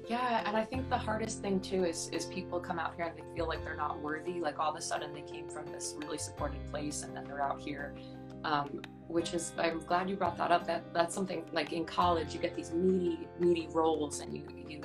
Yeah, 0.08 0.42
and 0.46 0.56
I 0.56 0.64
think 0.64 0.88
the 0.90 0.98
hardest 0.98 1.40
thing 1.40 1.60
too 1.60 1.84
is 1.84 2.08
is 2.12 2.26
people 2.26 2.58
come 2.60 2.78
out 2.78 2.94
here 2.96 3.04
and 3.04 3.16
they 3.16 3.36
feel 3.36 3.46
like 3.46 3.62
they're 3.64 3.76
not 3.76 4.00
worthy. 4.00 4.40
Like 4.40 4.58
all 4.58 4.70
of 4.70 4.76
a 4.76 4.82
sudden 4.82 5.12
they 5.12 5.22
came 5.22 5.48
from 5.48 5.66
this 5.66 5.94
really 5.98 6.18
supported 6.18 6.64
place 6.70 7.02
and 7.02 7.16
then 7.16 7.24
they're 7.24 7.42
out 7.42 7.60
here. 7.60 7.94
Um, 8.44 8.82
which 9.06 9.34
is 9.34 9.52
I'm 9.58 9.78
glad 9.80 10.10
you 10.10 10.16
brought 10.16 10.36
that 10.38 10.50
up. 10.50 10.66
That 10.66 10.92
that's 10.92 11.14
something 11.14 11.44
like 11.52 11.72
in 11.72 11.84
college 11.84 12.34
you 12.34 12.40
get 12.40 12.54
these 12.56 12.72
meaty 12.72 13.28
meaty 13.38 13.68
roles 13.70 14.20
and 14.20 14.34
you 14.36 14.42
you 14.68 14.82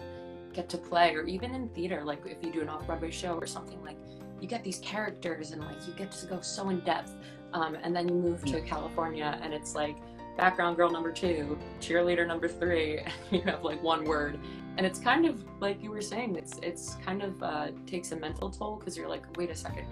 get 0.53 0.69
to 0.69 0.77
play 0.77 1.15
or 1.15 1.23
even 1.23 1.53
in 1.53 1.69
theater 1.69 2.03
like 2.03 2.25
if 2.25 2.43
you 2.43 2.51
do 2.51 2.61
an 2.61 2.69
off-Broadway 2.69 3.11
show 3.11 3.35
or 3.35 3.45
something 3.45 3.79
like 3.83 3.97
you 4.41 4.47
get 4.47 4.63
these 4.63 4.79
characters 4.79 5.51
and 5.51 5.61
like 5.61 5.87
you 5.87 5.93
get 5.93 6.11
to 6.11 6.27
go 6.27 6.41
so 6.41 6.69
in 6.69 6.79
depth. 6.81 7.15
Um, 7.53 7.77
and 7.81 7.95
then 7.95 8.07
you 8.07 8.15
move 8.15 8.43
to 8.45 8.61
California 8.61 9.39
and 9.41 9.53
it's 9.53 9.73
like 9.73 9.97
background 10.37 10.77
girl 10.77 10.91
number 10.91 11.11
two, 11.11 11.57
cheerleader 11.79 12.27
number 12.27 12.47
three, 12.47 12.99
and 12.99 13.09
you 13.31 13.41
have 13.41 13.63
like 13.63 13.81
one 13.81 14.05
word. 14.05 14.39
And 14.77 14.85
it's 14.85 14.99
kind 14.99 15.25
of 15.25 15.43
like 15.59 15.81
you 15.81 15.89
were 15.89 16.01
saying, 16.01 16.35
it's 16.35 16.59
it's 16.61 16.95
kind 17.03 17.23
of 17.23 17.41
uh, 17.41 17.71
takes 17.87 18.11
a 18.11 18.15
mental 18.15 18.49
toll 18.49 18.75
because 18.77 18.95
you're 18.95 19.09
like, 19.09 19.25
wait 19.35 19.49
a 19.49 19.55
second, 19.55 19.87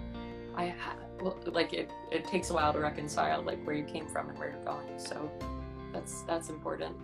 I 0.56 0.68
ha- 0.68 0.96
well, 1.20 1.36
like 1.46 1.72
it 1.72 1.90
it 2.12 2.24
takes 2.24 2.50
a 2.50 2.54
while 2.54 2.72
to 2.72 2.78
reconcile 2.78 3.42
like 3.42 3.62
where 3.64 3.74
you 3.74 3.84
came 3.84 4.06
from 4.06 4.28
and 4.30 4.38
where 4.38 4.50
you're 4.50 4.64
going. 4.64 4.86
So 4.96 5.30
that's 5.92 6.22
that's 6.22 6.50
important. 6.50 6.96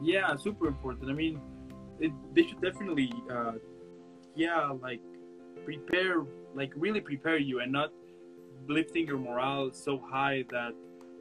Yeah, 0.00 0.34
super 0.36 0.68
important. 0.68 1.10
I 1.10 1.14
mean, 1.14 1.40
it, 2.00 2.12
they 2.34 2.44
should 2.46 2.62
definitely, 2.62 3.12
uh, 3.30 3.52
yeah, 4.34 4.70
like 4.80 5.00
prepare, 5.64 6.24
like 6.54 6.72
really 6.76 7.00
prepare 7.00 7.36
you, 7.36 7.60
and 7.60 7.70
not 7.72 7.92
lifting 8.68 9.06
your 9.06 9.18
morale 9.18 9.70
so 9.72 9.98
high 9.98 10.44
that 10.50 10.72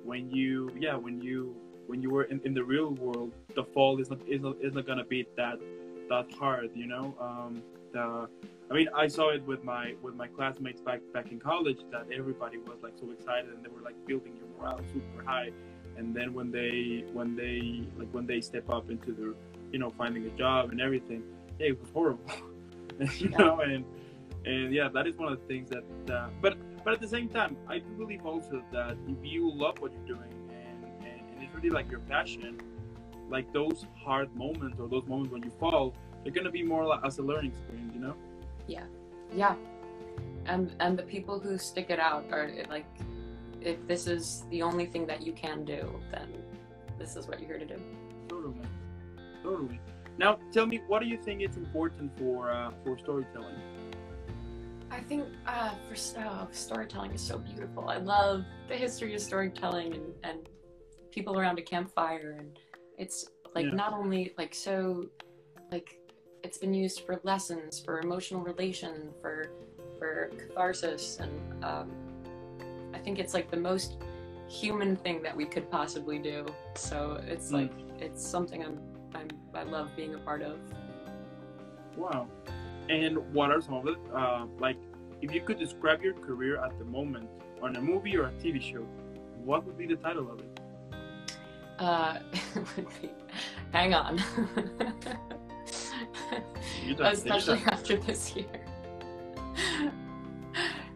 when 0.04 0.30
you 0.30 0.70
yeah 0.80 0.96
when 0.96 1.22
you 1.22 1.56
when 1.88 2.02
you 2.02 2.10
were 2.10 2.24
in, 2.26 2.42
in 2.44 2.54
the 2.54 2.64
real 2.64 2.92
world 2.96 3.32
the 3.56 3.64
fall 3.64 4.00
is 4.00 4.10
not 4.10 4.20
is 4.28 4.42
not, 4.42 4.56
is 4.62 4.74
not 4.74 4.86
gonna 4.86 5.06
be 5.06 5.26
that 5.36 5.58
that 6.10 6.32
hard 6.34 6.70
you 6.76 6.88
know? 6.88 7.16
Um 7.20 7.64
the 7.94 8.28
i 8.70 8.74
mean 8.74 8.90
i 8.94 9.08
saw 9.08 9.30
it 9.30 9.44
with 9.46 9.64
my 9.64 9.94
with 10.02 10.16
my 10.16 10.28
classmates 10.28 10.82
back 10.82 11.00
back 11.14 11.32
in 11.32 11.40
college 11.40 11.80
that 11.92 12.06
everybody 12.14 12.58
was 12.58 12.80
like 12.84 12.94
so 13.00 13.10
excited 13.12 13.50
and 13.54 13.64
they 13.64 13.70
were 13.70 13.82
like 13.82 13.96
building 14.06 14.36
your 14.38 14.48
morale 14.58 14.82
super 14.94 15.24
high. 15.24 15.52
And 15.98 16.14
then 16.16 16.34
when 16.34 16.52
they 16.52 17.06
when 17.14 17.36
they 17.36 17.88
like 17.98 18.10
when 18.12 18.28
they 18.28 18.42
step 18.42 18.70
up 18.70 18.90
into 18.90 19.12
the 19.14 19.36
you 19.72 19.80
know 19.80 19.90
finding 19.90 20.26
a 20.26 20.30
job 20.32 20.72
and 20.72 20.80
everything 20.82 21.24
yeah, 21.60 21.68
it 21.68 21.80
was 21.80 21.90
horrible 21.92 22.24
you 23.18 23.30
know? 23.30 23.62
And 23.62 23.84
and 24.46 24.74
yeah 24.74 24.90
that 24.94 25.08
is 25.08 25.18
one 25.18 25.32
of 25.32 25.40
the 25.40 25.48
things 25.48 25.70
that 25.70 26.14
uh, 26.14 26.30
but 26.42 26.58
but 26.88 26.94
at 26.94 27.02
the 27.02 27.08
same 27.10 27.28
time, 27.28 27.58
I 27.68 27.80
do 27.80 27.90
believe 27.98 28.26
also 28.26 28.64
that 28.72 28.96
if 29.10 29.18
you 29.22 29.52
love 29.52 29.82
what 29.82 29.92
you're 29.92 30.16
doing 30.16 30.32
and, 30.50 30.86
and, 31.06 31.20
and 31.34 31.44
it's 31.44 31.54
really 31.54 31.70
like 31.70 31.92
your 31.92 32.00
passion, 32.00 32.62
like 33.30 33.52
those 33.54 33.86
hard 34.04 34.34
moments 34.36 34.80
or 34.80 34.88
those 34.88 35.06
moments 35.08 35.32
when 35.32 35.44
you 35.44 35.52
fall, 35.60 35.94
they're 36.24 36.34
gonna 36.34 36.52
be 36.52 36.64
more 36.64 36.86
like 36.86 37.02
as 37.06 37.18
a 37.20 37.24
learning 37.24 37.52
experience, 37.52 37.92
you 37.94 38.02
know? 38.02 38.16
Yeah, 38.68 38.84
yeah. 39.34 39.56
And 40.46 40.74
and 40.80 40.98
the 40.98 41.04
people 41.04 41.40
who 41.40 41.58
stick 41.58 41.90
it 41.90 42.00
out 42.00 42.26
are 42.32 42.50
like, 42.70 42.86
if 43.62 43.86
this 43.88 44.08
is 44.08 44.44
the 44.50 44.62
only 44.62 44.86
thing 44.86 45.06
that 45.08 45.26
you 45.26 45.34
can 45.34 45.66
do, 45.66 46.00
then 46.12 46.30
this 46.98 47.16
is 47.16 47.28
what 47.28 47.40
you're 47.40 47.50
here 47.50 47.60
to 47.60 47.66
do. 47.66 47.82
Totally, 48.28 48.56
totally. 49.44 49.80
Now, 50.18 50.40
tell 50.52 50.66
me, 50.66 50.82
what 50.88 51.02
do 51.02 51.08
you 51.08 51.18
think 51.18 51.42
is 51.42 51.58
important 51.58 52.18
for 52.18 52.52
uh, 52.52 52.72
for 52.84 52.98
storytelling? 52.98 53.56
I 54.90 55.02
think 55.02 55.26
uh, 55.46 55.72
for 55.88 55.96
oh, 56.22 56.48
storytelling 56.52 57.12
is 57.12 57.22
so 57.22 57.38
beautiful. 57.38 57.90
I 57.90 57.98
love 57.98 58.46
the 58.68 58.76
history 58.76 59.14
of 59.14 59.22
storytelling 59.22 59.94
and, 59.94 60.14
and 60.24 60.50
people 61.12 61.40
around 61.40 61.60
a 61.60 61.62
campfire, 61.62 62.38
and 62.40 62.58
it's 62.98 63.26
like 63.56 63.66
yeah. 63.66 63.72
not 63.72 63.94
only 63.94 64.34
like 64.38 64.54
so, 64.54 65.08
like 65.72 66.00
it's 66.44 66.58
been 66.58 66.74
used 66.74 67.06
for 67.06 67.20
lessons, 67.24 67.80
for 67.80 68.00
emotional 68.00 68.42
relation, 68.42 69.10
for 69.22 69.52
for 70.00 70.32
catharsis, 70.38 71.20
and 71.20 71.64
um, 71.64 71.92
I 72.94 73.00
think 73.00 73.20
it's 73.20 73.34
like 73.34 73.50
the 73.50 73.58
most 73.58 73.98
human 74.48 74.96
thing 74.96 75.22
that 75.24 75.36
we 75.36 75.46
could 75.46 75.70
possibly 75.70 76.20
do. 76.20 76.46
So 76.76 77.22
it's 77.28 77.52
mm. 77.52 77.54
like 77.54 77.74
it's 78.00 78.26
something 78.26 78.64
I'm, 78.64 78.80
I'm 79.14 79.28
I 79.54 79.64
love 79.64 79.90
being 79.96 80.16
a 80.16 80.20
part 80.20 80.42
of. 80.42 80.58
Wow. 81.96 82.28
And 82.90 83.18
what 83.34 83.52
are 83.52 83.62
some 83.62 83.74
of 83.74 83.88
it? 83.88 83.98
Uh, 84.14 84.46
like, 84.60 84.78
if 85.22 85.34
you 85.34 85.42
could 85.42 85.60
describe 85.60 86.02
your 86.02 86.14
career 86.14 86.64
at 86.64 86.78
the 86.78 86.86
moment 86.86 87.30
on 87.62 87.76
a 87.76 87.82
movie 87.82 88.16
or 88.16 88.28
a 88.28 88.32
TV 88.34 88.62
show, 88.62 88.86
what 89.44 89.66
would 89.66 89.78
be 89.78 89.88
the 89.88 89.96
title 89.96 90.32
of 90.32 90.40
it? 90.40 90.57
Uh, 91.80 92.20
hang 93.72 93.94
on. 93.94 94.22
Especially 97.00 97.62
after 97.68 97.98
this 97.98 98.36
year. 98.36 98.66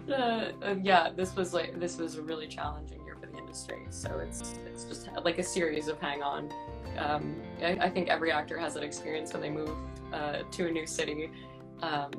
Uh, 0.09 0.51
uh, 0.63 0.75
yeah, 0.81 1.09
this 1.15 1.35
was 1.35 1.53
like 1.53 1.79
this 1.79 1.97
was 1.97 2.15
a 2.15 2.21
really 2.21 2.47
challenging 2.47 3.03
year 3.05 3.15
for 3.15 3.27
the 3.27 3.37
industry. 3.37 3.85
So 3.89 4.19
it's 4.19 4.55
it's 4.65 4.83
just 4.85 5.09
like 5.23 5.37
a 5.37 5.43
series 5.43 5.87
of 5.87 5.99
hang 5.99 6.23
on. 6.23 6.51
Um, 6.97 7.41
I, 7.61 7.77
I, 7.83 7.89
think 7.89 8.09
every 8.09 8.33
actor 8.33 8.57
has 8.57 8.73
that 8.73 8.83
experience 8.83 9.31
when 9.31 9.41
they 9.41 9.49
move 9.49 9.77
uh, 10.11 10.39
to 10.51 10.67
a 10.67 10.71
new 10.71 10.85
city 10.85 11.31
um, 11.81 12.11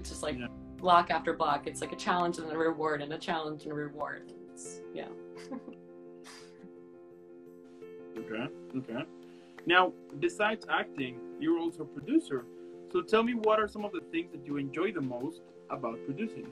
it's 0.00 0.10
just 0.10 0.22
like 0.22 0.38
yeah. 0.38 0.46
block 0.76 1.10
after 1.10 1.32
block. 1.32 1.66
It's 1.66 1.80
like 1.80 1.92
a 1.92 1.96
challenge 1.96 2.38
and 2.38 2.50
a 2.50 2.56
reward 2.56 3.02
and 3.02 3.12
a 3.12 3.18
challenge 3.18 3.64
and 3.64 3.72
a 3.72 3.74
reward. 3.74 4.32
It's, 4.52 4.80
yeah. 4.94 5.08
okay. 8.18 8.46
Okay. 8.78 9.04
Now, 9.66 9.92
besides 10.20 10.66
acting, 10.70 11.18
you're 11.40 11.58
also 11.58 11.82
a 11.82 11.86
producer. 11.86 12.44
So 12.92 13.02
tell 13.02 13.22
me, 13.22 13.34
what 13.34 13.58
are 13.58 13.68
some 13.68 13.84
of 13.84 13.92
the 13.92 14.00
things 14.12 14.30
that 14.32 14.46
you 14.46 14.56
enjoy 14.58 14.92
the 14.92 15.00
most 15.00 15.40
about 15.70 15.98
producing? 16.06 16.46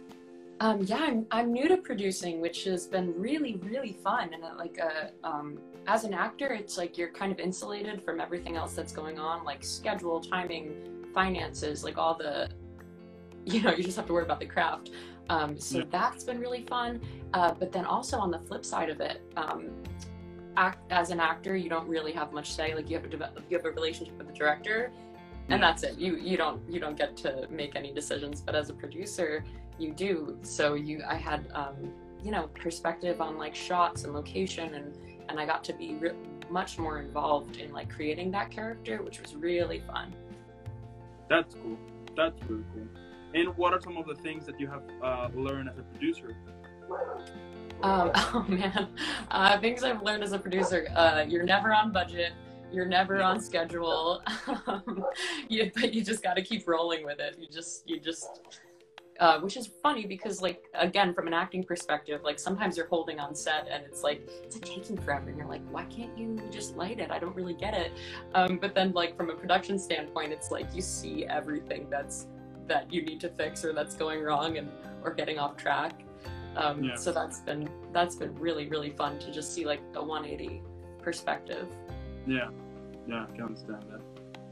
Um, 0.60 0.82
yeah, 0.82 0.98
I'm, 1.00 1.26
I'm 1.30 1.52
new 1.52 1.68
to 1.68 1.76
producing, 1.76 2.40
which 2.40 2.64
has 2.64 2.86
been 2.86 3.12
really, 3.18 3.56
really 3.62 3.92
fun. 3.92 4.34
And 4.34 4.44
uh, 4.44 4.50
like, 4.56 4.78
uh, 4.80 5.26
um, 5.26 5.58
as 5.86 6.04
an 6.04 6.14
actor, 6.14 6.52
it's 6.52 6.78
like 6.78 6.96
you're 6.96 7.10
kind 7.10 7.32
of 7.32 7.38
insulated 7.38 8.02
from 8.02 8.20
everything 8.20 8.56
else 8.56 8.74
that's 8.74 8.92
going 8.92 9.18
on, 9.18 9.44
like 9.44 9.64
schedule, 9.64 10.20
timing, 10.20 11.04
finances, 11.12 11.84
like 11.84 11.98
all 11.98 12.14
the, 12.14 12.48
you 13.44 13.62
know, 13.62 13.72
you 13.72 13.82
just 13.82 13.96
have 13.96 14.06
to 14.06 14.12
worry 14.12 14.24
about 14.24 14.40
the 14.40 14.46
craft. 14.46 14.90
Um, 15.28 15.58
so 15.58 15.78
yeah. 15.78 15.84
that's 15.90 16.24
been 16.24 16.38
really 16.38 16.62
fun. 16.62 17.00
Uh, 17.32 17.52
but 17.52 17.72
then 17.72 17.84
also 17.84 18.18
on 18.18 18.30
the 18.30 18.38
flip 18.38 18.64
side 18.64 18.90
of 18.90 19.00
it, 19.00 19.22
um, 19.36 19.70
act, 20.56 20.78
as 20.90 21.10
an 21.10 21.20
actor, 21.20 21.56
you 21.56 21.68
don't 21.68 21.88
really 21.88 22.12
have 22.12 22.32
much 22.32 22.52
say. 22.52 22.74
Like 22.74 22.88
you 22.88 22.96
have 22.96 23.04
a 23.04 23.08
develop, 23.08 23.44
you 23.48 23.56
have 23.56 23.66
a 23.66 23.70
relationship 23.70 24.16
with 24.18 24.28
the 24.28 24.32
director, 24.32 24.92
and 25.48 25.62
that's 25.62 25.82
it. 25.82 25.98
You 25.98 26.16
you 26.16 26.36
don't 26.36 26.62
you 26.70 26.80
don't 26.80 26.96
get 26.96 27.16
to 27.18 27.46
make 27.50 27.76
any 27.76 27.92
decisions. 27.92 28.40
But 28.40 28.54
as 28.54 28.70
a 28.70 28.74
producer, 28.74 29.44
you 29.78 29.92
do. 29.92 30.38
So 30.42 30.74
you 30.74 31.02
I 31.06 31.16
had 31.16 31.50
um, 31.52 31.92
you 32.22 32.30
know 32.30 32.48
perspective 32.48 33.20
on 33.20 33.38
like 33.38 33.54
shots 33.54 34.04
and 34.04 34.12
location, 34.12 34.74
and 34.74 34.96
and 35.28 35.40
I 35.40 35.46
got 35.46 35.64
to 35.64 35.72
be 35.72 35.94
re- 35.94 36.12
much 36.50 36.78
more 36.78 37.00
involved 37.00 37.56
in 37.56 37.72
like 37.72 37.90
creating 37.90 38.30
that 38.32 38.50
character, 38.50 39.02
which 39.02 39.20
was 39.20 39.34
really 39.34 39.80
fun. 39.80 40.14
That's 41.28 41.54
cool. 41.54 41.78
That's 42.16 42.40
really 42.44 42.64
cool. 42.74 42.86
And 43.34 43.56
what 43.56 43.72
are 43.74 43.80
some 43.80 43.96
of 43.96 44.06
the 44.06 44.14
things 44.14 44.46
that 44.46 44.60
you 44.60 44.68
have 44.68 44.82
uh, 45.02 45.28
learned 45.34 45.68
as 45.68 45.78
a 45.78 45.82
producer? 45.82 46.36
Um, 47.84 48.10
oh 48.14 48.44
man, 48.48 48.88
uh, 49.30 49.60
things 49.60 49.84
I've 49.84 50.02
learned 50.02 50.24
as 50.24 50.32
a 50.32 50.38
producer: 50.38 50.88
uh, 50.96 51.24
you're 51.28 51.44
never 51.44 51.72
on 51.72 51.92
budget. 51.92 52.32
You're 52.72 52.86
never 52.86 53.22
on 53.22 53.40
schedule. 53.40 54.22
um, 54.66 55.04
you, 55.48 55.70
but 55.74 55.94
you 55.94 56.02
just 56.02 56.22
got 56.22 56.34
to 56.34 56.42
keep 56.42 56.66
rolling 56.66 57.04
with 57.04 57.20
it. 57.20 57.36
You 57.38 57.46
just, 57.48 57.88
you 57.88 58.00
just 58.00 58.40
uh, 59.20 59.38
which 59.40 59.56
is 59.56 59.68
funny 59.82 60.06
because 60.06 60.42
like 60.42 60.64
again 60.74 61.14
from 61.14 61.28
an 61.28 61.34
acting 61.34 61.62
perspective 61.62 62.20
like 62.24 62.36
sometimes 62.36 62.76
you're 62.76 62.88
holding 62.88 63.20
on 63.20 63.32
set 63.32 63.68
and 63.70 63.84
it's 63.84 64.02
like 64.02 64.28
it's 64.42 64.58
taking 64.58 64.96
forever 64.96 65.28
and 65.28 65.38
you're 65.38 65.46
like 65.46 65.62
why 65.70 65.84
can't 65.84 66.18
you 66.18 66.36
just 66.50 66.76
light 66.76 66.98
it 66.98 67.12
i 67.12 67.18
don't 67.18 67.36
really 67.36 67.54
get 67.54 67.74
it 67.74 67.92
um, 68.34 68.58
but 68.58 68.74
then 68.74 68.92
like 68.92 69.16
from 69.16 69.30
a 69.30 69.34
production 69.34 69.78
standpoint 69.78 70.32
it's 70.32 70.50
like 70.50 70.66
you 70.74 70.82
see 70.82 71.24
everything 71.26 71.86
that's 71.88 72.26
that 72.66 72.92
you 72.92 73.02
need 73.02 73.20
to 73.20 73.28
fix 73.28 73.64
or 73.64 73.72
that's 73.72 73.94
going 73.94 74.20
wrong 74.20 74.58
and 74.58 74.68
or 75.04 75.14
getting 75.14 75.38
off 75.38 75.56
track 75.56 76.04
um, 76.56 76.82
yeah. 76.82 76.94
so 76.94 77.12
that's 77.12 77.40
been 77.40 77.68
that's 77.92 78.16
been 78.16 78.34
really 78.36 78.68
really 78.68 78.90
fun 78.90 79.18
to 79.18 79.30
just 79.32 79.54
see 79.54 79.64
like 79.64 79.80
a 79.94 80.02
180 80.02 80.62
perspective 81.02 81.68
yeah 82.26 82.48
yeah 83.06 83.26
i 83.30 83.36
can 83.36 83.44
understand 83.44 83.84
that 83.90 84.00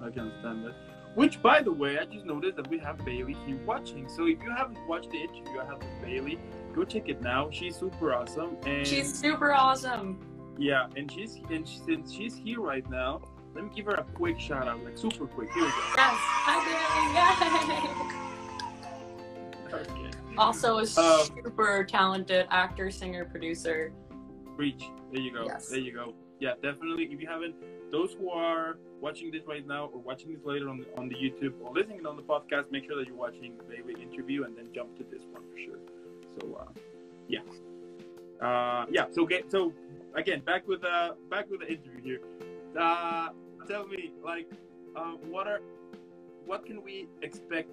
i 0.05 0.11
can 0.11 0.23
understand 0.23 0.65
that 0.65 0.75
which, 1.15 1.43
by 1.43 1.61
the 1.61 1.73
way, 1.73 1.99
I 1.99 2.07
just 2.07 2.25
noticed 2.25 2.57
that 2.57 2.69
we 2.69 2.79
have 2.79 3.05
Bailey 3.05 3.37
here 3.47 3.59
watching. 3.67 4.09
So 4.09 4.27
if 4.27 4.43
you 4.43 4.51
haven't 4.51 4.79
watched 4.89 5.11
the 5.11 5.19
interview 5.19 5.61
I 5.61 5.67
had 5.67 5.79
with 5.79 6.03
Bailey, 6.03 6.39
go 6.75 6.85
check 6.85 7.09
it 7.09 7.21
now. 7.21 7.51
She's 7.51 7.77
super 7.77 8.15
awesome. 8.15 8.57
And 8.65 8.87
she's 8.87 9.13
super 9.13 9.53
awesome. 9.53 10.19
Yeah, 10.59 10.87
and 10.97 11.11
she's 11.11 11.39
and 11.51 11.69
since 11.69 12.13
she's 12.13 12.37
here 12.37 12.61
right 12.61 12.89
now, 12.89 13.21
let 13.55 13.65
me 13.65 13.71
give 13.75 13.87
her 13.87 13.95
a 13.95 14.05
quick 14.15 14.41
shout 14.41 14.69
out, 14.69 14.83
like 14.85 14.97
super 14.97 15.27
quick. 15.27 15.53
Here 15.53 15.63
we 15.63 15.69
go. 15.69 15.77
Yes, 15.97 16.15
hi 16.17 16.65
Bailey. 16.65 18.07
okay. 18.07 18.19
Also 20.39 20.79
a 20.79 20.81
um, 20.81 20.87
super 20.87 21.85
talented 21.85 22.47
actor, 22.51 22.91
singer, 22.91 23.25
producer. 23.25 23.93
Reach. 24.57 24.85
There 25.12 25.21
you 25.21 25.33
go. 25.33 25.45
Yes. 25.45 25.69
There 25.69 25.79
you 25.79 25.93
go. 25.93 26.15
yeah, 26.41 26.55
definitely. 26.62 27.05
If 27.05 27.21
you 27.21 27.29
haven't, 27.29 27.55
those 27.91 28.15
who 28.15 28.31
are 28.31 28.79
watching 29.01 29.31
this 29.31 29.43
right 29.47 29.67
now 29.67 29.87
or 29.93 30.01
watching 30.01 30.33
this 30.33 30.45
later 30.45 30.69
on 30.69 30.79
the, 30.79 30.87
on 30.97 31.09
the 31.09 31.15
YouTube 31.15 31.55
or 31.62 31.73
listening 31.75 32.07
on 32.07 32.17
the 32.17 32.23
podcast, 32.23 32.71
make 32.71 32.87
sure 32.87 32.97
that 32.97 33.07
you're 33.07 33.17
watching 33.17 33.55
the 33.69 34.01
interview 34.01 34.45
and 34.45 34.57
then 34.57 34.69
jump 34.75 34.97
to 34.97 35.05
this 35.05 35.23
one 35.31 35.43
for 35.51 35.59
sure. 35.59 35.79
So, 36.41 36.59
uh, 36.59 36.73
yeah, 37.29 37.41
uh, 38.41 38.87
yeah. 38.91 39.07
So, 39.11 39.23
okay, 39.25 39.43
so 39.49 39.73
again, 40.15 40.41
back 40.41 40.67
with 40.67 40.85
uh, 40.85 41.12
back 41.31 41.51
with 41.51 41.61
the 41.61 41.69
interview 41.69 42.03
here. 42.03 42.21
Uh, 42.79 43.29
tell 43.69 43.87
me, 43.87 44.12
like, 44.25 44.51
uh, 44.97 45.12
what 45.29 45.47
are 45.47 45.61
what 46.47 46.65
can 46.65 46.83
we 46.83 47.09
expect 47.21 47.71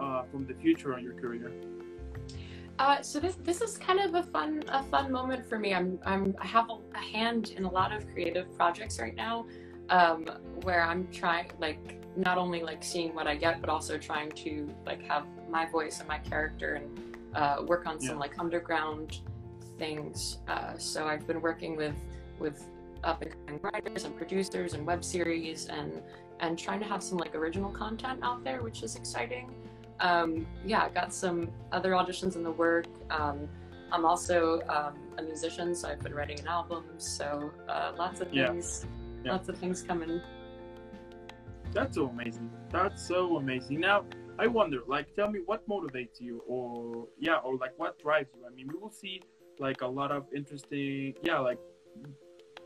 uh, 0.00 0.22
from 0.30 0.46
the 0.46 0.54
future 0.54 0.94
on 0.94 1.02
your 1.04 1.14
career? 1.14 1.52
Uh, 2.78 3.02
so 3.02 3.20
this 3.20 3.36
this 3.42 3.60
is 3.60 3.76
kind 3.76 4.00
of 4.00 4.14
a 4.14 4.22
fun 4.22 4.64
a 4.68 4.82
fun 4.84 5.12
moment 5.12 5.46
for 5.48 5.58
me. 5.58 5.74
I'm 5.74 5.98
I'm 6.04 6.34
I 6.40 6.46
have 6.46 6.70
a, 6.70 6.78
a 6.94 6.98
hand 6.98 7.52
in 7.56 7.64
a 7.64 7.70
lot 7.70 7.92
of 7.92 8.08
creative 8.12 8.46
projects 8.56 8.98
right 8.98 9.14
now, 9.14 9.46
um, 9.90 10.24
where 10.62 10.82
I'm 10.82 11.06
trying 11.12 11.50
like 11.60 12.02
not 12.16 12.38
only 12.38 12.62
like 12.62 12.82
seeing 12.82 13.14
what 13.14 13.26
I 13.26 13.36
get, 13.36 13.60
but 13.60 13.68
also 13.68 13.98
trying 13.98 14.30
to 14.44 14.68
like 14.86 15.02
have 15.06 15.26
my 15.50 15.66
voice 15.66 15.98
and 16.00 16.08
my 16.08 16.18
character 16.18 16.74
and 16.74 16.88
uh, 17.34 17.62
work 17.66 17.86
on 17.86 18.00
some 18.00 18.16
Yeah. 18.16 18.20
like 18.20 18.38
underground 18.38 19.20
things. 19.78 20.38
Uh, 20.48 20.76
so 20.78 21.06
I've 21.06 21.26
been 21.26 21.40
working 21.42 21.76
with 21.76 21.94
with 22.38 22.64
up 23.04 23.20
and 23.22 23.30
coming 23.46 23.60
writers 23.62 24.04
and 24.04 24.16
producers 24.16 24.72
and 24.74 24.86
web 24.86 25.04
series 25.04 25.66
and 25.66 26.02
and 26.40 26.58
trying 26.58 26.80
to 26.80 26.86
have 26.86 27.02
some 27.02 27.18
like 27.18 27.34
original 27.34 27.70
content 27.70 28.20
out 28.22 28.42
there, 28.42 28.62
which 28.62 28.82
is 28.82 28.96
exciting. 28.96 29.52
Um, 30.00 30.46
yeah, 30.64 30.88
got 30.88 31.12
some 31.12 31.50
other 31.72 31.90
auditions 31.92 32.36
in 32.36 32.42
the 32.42 32.50
work. 32.50 32.86
Um, 33.10 33.48
I'm 33.92 34.04
also 34.04 34.60
um, 34.68 34.94
a 35.18 35.22
musician, 35.22 35.74
so 35.74 35.88
I've 35.88 36.00
been 36.00 36.14
writing 36.14 36.40
an 36.40 36.48
album. 36.48 36.84
So 36.98 37.50
uh, 37.68 37.92
lots 37.98 38.20
of 38.20 38.32
Yeah. 38.32 38.48
things, 38.48 38.86
Yeah. 39.24 39.32
lots 39.32 39.48
of 39.48 39.58
things 39.58 39.82
coming. 39.82 40.20
That's 41.72 41.94
so 41.96 42.06
amazing. 42.08 42.50
That's 42.70 43.06
so 43.06 43.36
amazing. 43.36 43.80
Now, 43.80 44.04
I 44.38 44.46
wonder, 44.46 44.80
like, 44.86 45.14
tell 45.14 45.30
me 45.30 45.40
what 45.44 45.68
motivates 45.68 46.20
you, 46.20 46.42
or 46.48 47.06
yeah, 47.18 47.36
or 47.36 47.56
like 47.58 47.74
what 47.76 47.98
drives 47.98 48.30
you. 48.34 48.46
I 48.46 48.50
mean, 48.50 48.68
we 48.72 48.78
will 48.78 48.90
see 48.90 49.22
like 49.58 49.82
a 49.82 49.86
lot 49.86 50.10
of 50.10 50.24
interesting, 50.34 51.14
yeah, 51.22 51.38
like 51.38 51.58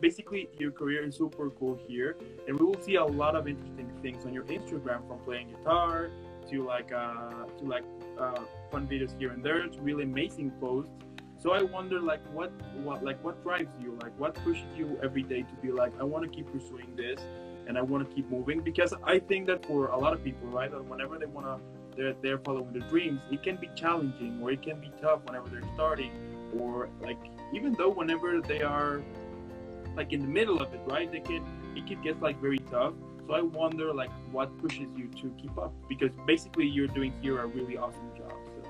basically 0.00 0.48
your 0.58 0.70
career 0.70 1.04
is 1.04 1.16
super 1.16 1.50
cool 1.50 1.76
here, 1.88 2.16
and 2.46 2.58
we 2.58 2.64
will 2.64 2.80
see 2.80 2.94
a 2.96 3.04
lot 3.04 3.34
of 3.34 3.48
interesting 3.48 3.90
things 4.02 4.24
on 4.24 4.32
your 4.32 4.44
Instagram, 4.44 5.06
from 5.08 5.18
playing 5.24 5.48
guitar 5.48 6.10
to 6.50 6.64
like 6.64 6.92
uh 6.92 7.46
to 7.58 7.64
like 7.64 7.84
uh 8.18 8.40
fun 8.70 8.86
videos 8.86 9.18
here 9.18 9.30
and 9.30 9.42
there 9.42 9.66
to 9.66 9.80
really 9.80 10.04
amazing 10.04 10.50
posts. 10.60 10.92
So 11.38 11.52
I 11.52 11.62
wonder, 11.62 12.00
like, 12.00 12.20
what 12.32 12.52
what 12.82 13.04
like 13.04 13.22
what 13.22 13.42
drives 13.42 13.70
you, 13.80 13.98
like 14.02 14.18
what 14.18 14.34
pushes 14.34 14.64
you 14.76 14.98
every 15.02 15.22
day 15.22 15.42
to 15.42 15.54
be 15.62 15.70
like, 15.70 15.92
I 16.00 16.04
want 16.04 16.24
to 16.24 16.30
keep 16.30 16.50
pursuing 16.50 16.96
this 16.96 17.20
and 17.66 17.76
I 17.76 17.82
want 17.82 18.08
to 18.08 18.14
keep 18.14 18.30
moving 18.30 18.60
because 18.60 18.94
I 19.04 19.18
think 19.18 19.46
that 19.46 19.66
for 19.66 19.88
a 19.88 19.98
lot 19.98 20.12
of 20.12 20.22
people, 20.22 20.48
right, 20.48 20.70
that 20.70 20.84
whenever 20.84 21.18
they 21.18 21.26
want 21.26 21.46
to, 21.46 21.60
they're, 21.96 22.14
they're 22.22 22.38
following 22.38 22.72
their 22.72 22.88
dreams, 22.88 23.20
it 23.30 23.42
can 23.42 23.56
be 23.56 23.68
challenging 23.74 24.40
or 24.42 24.50
it 24.52 24.62
can 24.62 24.80
be 24.80 24.90
tough 25.00 25.20
whenever 25.24 25.48
they're 25.48 25.70
starting, 25.74 26.12
or 26.58 26.88
like 27.00 27.18
even 27.52 27.72
though 27.72 27.90
whenever 27.90 28.40
they 28.40 28.62
are 28.62 29.02
like 29.96 30.12
in 30.12 30.20
the 30.20 30.26
middle 30.28 30.60
of 30.60 30.72
it, 30.74 30.80
right, 30.86 31.10
they 31.10 31.20
can 31.20 31.44
it 31.76 31.86
can 31.86 32.00
get 32.02 32.20
like 32.20 32.40
very 32.40 32.58
tough. 32.70 32.94
So 33.26 33.34
I 33.34 33.40
wonder 33.40 33.92
like 33.92 34.10
what 34.30 34.56
pushes 34.58 34.88
you 34.96 35.08
to 35.22 35.34
keep 35.40 35.56
up 35.56 35.72
because 35.88 36.10
basically 36.26 36.66
you're 36.66 36.88
doing 36.88 37.12
here 37.22 37.40
a 37.40 37.46
really 37.46 37.76
awesome 37.76 38.10
job. 38.16 38.32
So 38.44 38.68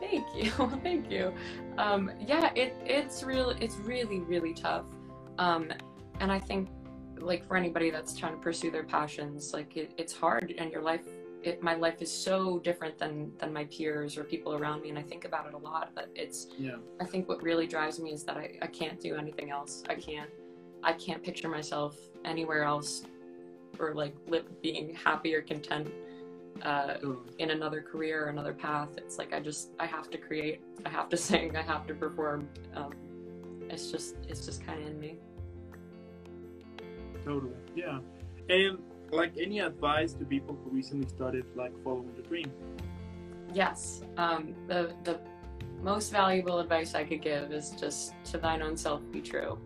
Thank 0.00 0.26
you, 0.34 0.50
thank 0.82 1.10
you. 1.10 1.32
Um, 1.78 2.12
yeah, 2.20 2.52
it 2.54 2.76
it's 2.84 3.22
real. 3.22 3.50
It's 3.50 3.76
really 3.76 4.20
really 4.20 4.54
tough, 4.54 4.84
um, 5.38 5.72
and 6.20 6.30
I 6.30 6.38
think 6.38 6.68
like 7.18 7.46
for 7.46 7.56
anybody 7.56 7.90
that's 7.90 8.14
trying 8.14 8.34
to 8.34 8.40
pursue 8.40 8.70
their 8.70 8.84
passions, 8.84 9.52
like 9.54 9.76
it, 9.76 9.92
it's 9.96 10.14
hard, 10.14 10.54
and 10.58 10.70
your 10.70 10.82
life. 10.82 11.02
It, 11.42 11.62
my 11.62 11.74
life 11.74 12.02
is 12.02 12.10
so 12.10 12.58
different 12.58 12.98
than 12.98 13.32
than 13.38 13.52
my 13.52 13.64
peers 13.64 14.18
or 14.18 14.24
people 14.24 14.54
around 14.54 14.82
me, 14.82 14.90
and 14.90 14.98
I 14.98 15.02
think 15.02 15.24
about 15.24 15.46
it 15.46 15.54
a 15.54 15.58
lot. 15.58 15.90
But 15.94 16.10
it's 16.14 16.48
yeah, 16.58 16.76
I 17.00 17.04
think 17.04 17.28
what 17.28 17.42
really 17.42 17.66
drives 17.66 17.98
me 17.98 18.12
is 18.12 18.22
that 18.24 18.36
I, 18.36 18.58
I 18.60 18.66
can't 18.66 19.00
do 19.00 19.16
anything 19.16 19.50
else. 19.50 19.82
I 19.88 19.94
can't 19.94 20.30
I 20.82 20.92
can't 20.92 21.22
picture 21.22 21.48
myself 21.48 21.96
anywhere 22.24 22.64
else 22.64 23.04
or 23.80 23.94
like 23.94 24.14
live 24.26 24.44
being 24.62 24.94
happy 24.94 25.34
or 25.34 25.42
content 25.42 25.88
uh, 26.62 26.94
in 27.38 27.50
another 27.50 27.82
career 27.82 28.26
or 28.26 28.28
another 28.28 28.52
path. 28.52 28.90
It's 28.96 29.18
like 29.18 29.32
I 29.32 29.40
just 29.40 29.70
I 29.78 29.86
have 29.86 30.10
to 30.10 30.18
create, 30.18 30.60
I 30.84 30.88
have 30.88 31.08
to 31.10 31.16
sing, 31.28 31.56
I 31.56 31.62
have 31.62 31.86
to 31.86 31.94
perform. 31.94 32.48
Um, 32.74 32.92
it's 33.68 33.90
just 33.90 34.16
it's 34.28 34.44
just 34.44 34.64
kind 34.64 34.82
of 34.82 34.88
in 34.88 34.98
me. 34.98 35.18
Totally. 37.24 37.52
Yeah. 37.74 37.98
And 38.48 38.78
like 39.10 39.32
any 39.40 39.60
advice 39.60 40.12
to 40.14 40.24
people 40.24 40.56
who 40.62 40.70
recently 40.70 41.08
started 41.08 41.44
like 41.56 41.72
following 41.82 42.12
the 42.16 42.22
dream? 42.22 42.50
Yes. 43.52 44.02
Um, 44.16 44.54
the 44.66 44.94
the 45.04 45.20
most 45.82 46.10
valuable 46.10 46.58
advice 46.58 46.94
I 46.94 47.04
could 47.04 47.22
give 47.22 47.52
is 47.52 47.70
just 47.70 48.14
to 48.26 48.38
thine 48.38 48.62
own 48.62 48.76
self 48.76 49.00
be 49.10 49.20
true. 49.20 49.58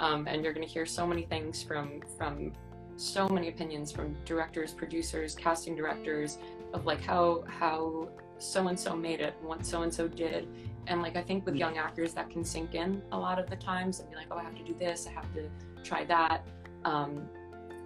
Um, 0.00 0.26
and 0.26 0.42
you're 0.42 0.52
going 0.52 0.66
to 0.66 0.72
hear 0.72 0.86
so 0.86 1.06
many 1.06 1.22
things 1.22 1.62
from 1.62 2.02
from 2.18 2.52
so 2.96 3.28
many 3.28 3.48
opinions 3.48 3.92
from 3.92 4.16
directors, 4.24 4.72
producers, 4.72 5.34
casting 5.34 5.74
directors 5.74 6.38
of 6.72 6.86
like 6.86 7.00
how 7.00 7.44
how 7.48 8.08
so 8.38 8.68
and 8.68 8.78
so 8.78 8.94
made 8.96 9.20
it 9.20 9.34
and 9.40 9.48
what 9.48 9.64
so 9.64 9.82
and 9.82 9.92
so 9.92 10.08
did. 10.08 10.48
And 10.86 11.02
like 11.02 11.16
I 11.16 11.22
think 11.22 11.46
with 11.46 11.56
young 11.56 11.78
actors 11.78 12.12
that 12.14 12.30
can 12.30 12.44
sink 12.44 12.74
in 12.74 13.02
a 13.12 13.18
lot 13.18 13.38
of 13.38 13.48
the 13.48 13.56
times 13.56 14.00
and 14.00 14.10
be 14.10 14.16
like, 14.16 14.26
oh, 14.30 14.36
I 14.36 14.42
have 14.42 14.56
to 14.56 14.64
do 14.64 14.74
this, 14.74 15.06
I 15.06 15.12
have 15.12 15.32
to 15.34 15.48
try 15.82 16.04
that. 16.04 16.46
Um, 16.84 17.28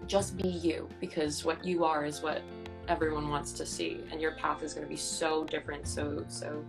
just 0.06 0.36
be 0.36 0.48
you 0.48 0.88
because 1.00 1.44
what 1.44 1.64
you 1.64 1.84
are 1.84 2.04
is 2.04 2.22
what 2.22 2.42
everyone 2.88 3.28
wants 3.28 3.52
to 3.52 3.66
see 3.66 4.00
and 4.10 4.20
your 4.20 4.32
path 4.32 4.62
is 4.62 4.72
going 4.72 4.86
to 4.86 4.88
be 4.88 4.96
so 4.96 5.44
different 5.44 5.86
so 5.86 6.24
so 6.28 6.64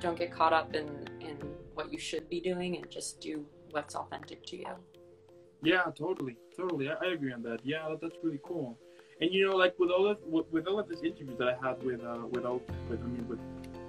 don't 0.00 0.18
get 0.18 0.30
caught 0.30 0.52
up 0.52 0.74
in 0.74 0.86
in 1.20 1.36
what 1.74 1.90
you 1.92 1.98
should 1.98 2.28
be 2.28 2.40
doing 2.40 2.76
and 2.76 2.90
just 2.90 3.20
do 3.20 3.46
what's 3.70 3.94
authentic 3.96 4.44
to 4.44 4.58
you 4.58 4.66
Yeah, 5.62 5.84
totally, 5.96 6.36
totally. 6.56 6.88
I, 6.88 6.94
I 7.02 7.12
agree 7.12 7.32
on 7.32 7.42
that. 7.42 7.60
Yeah, 7.64 7.88
that, 7.88 8.00
that's 8.00 8.16
really 8.22 8.40
cool. 8.42 8.78
And 9.20 9.32
you 9.32 9.46
know, 9.46 9.56
like 9.56 9.78
with 9.78 9.90
all 9.90 10.06
of 10.06 10.18
with, 10.26 10.46
with 10.50 10.66
all 10.66 10.78
of 10.78 10.88
these 10.88 11.02
interviews 11.02 11.38
that 11.38 11.48
I 11.48 11.68
had 11.68 11.82
with 11.82 12.02
uh, 12.02 12.26
with 12.30 12.44
all 12.44 12.60
with 12.88 13.00
I 13.00 13.06
mean 13.06 13.26
with 13.28 13.38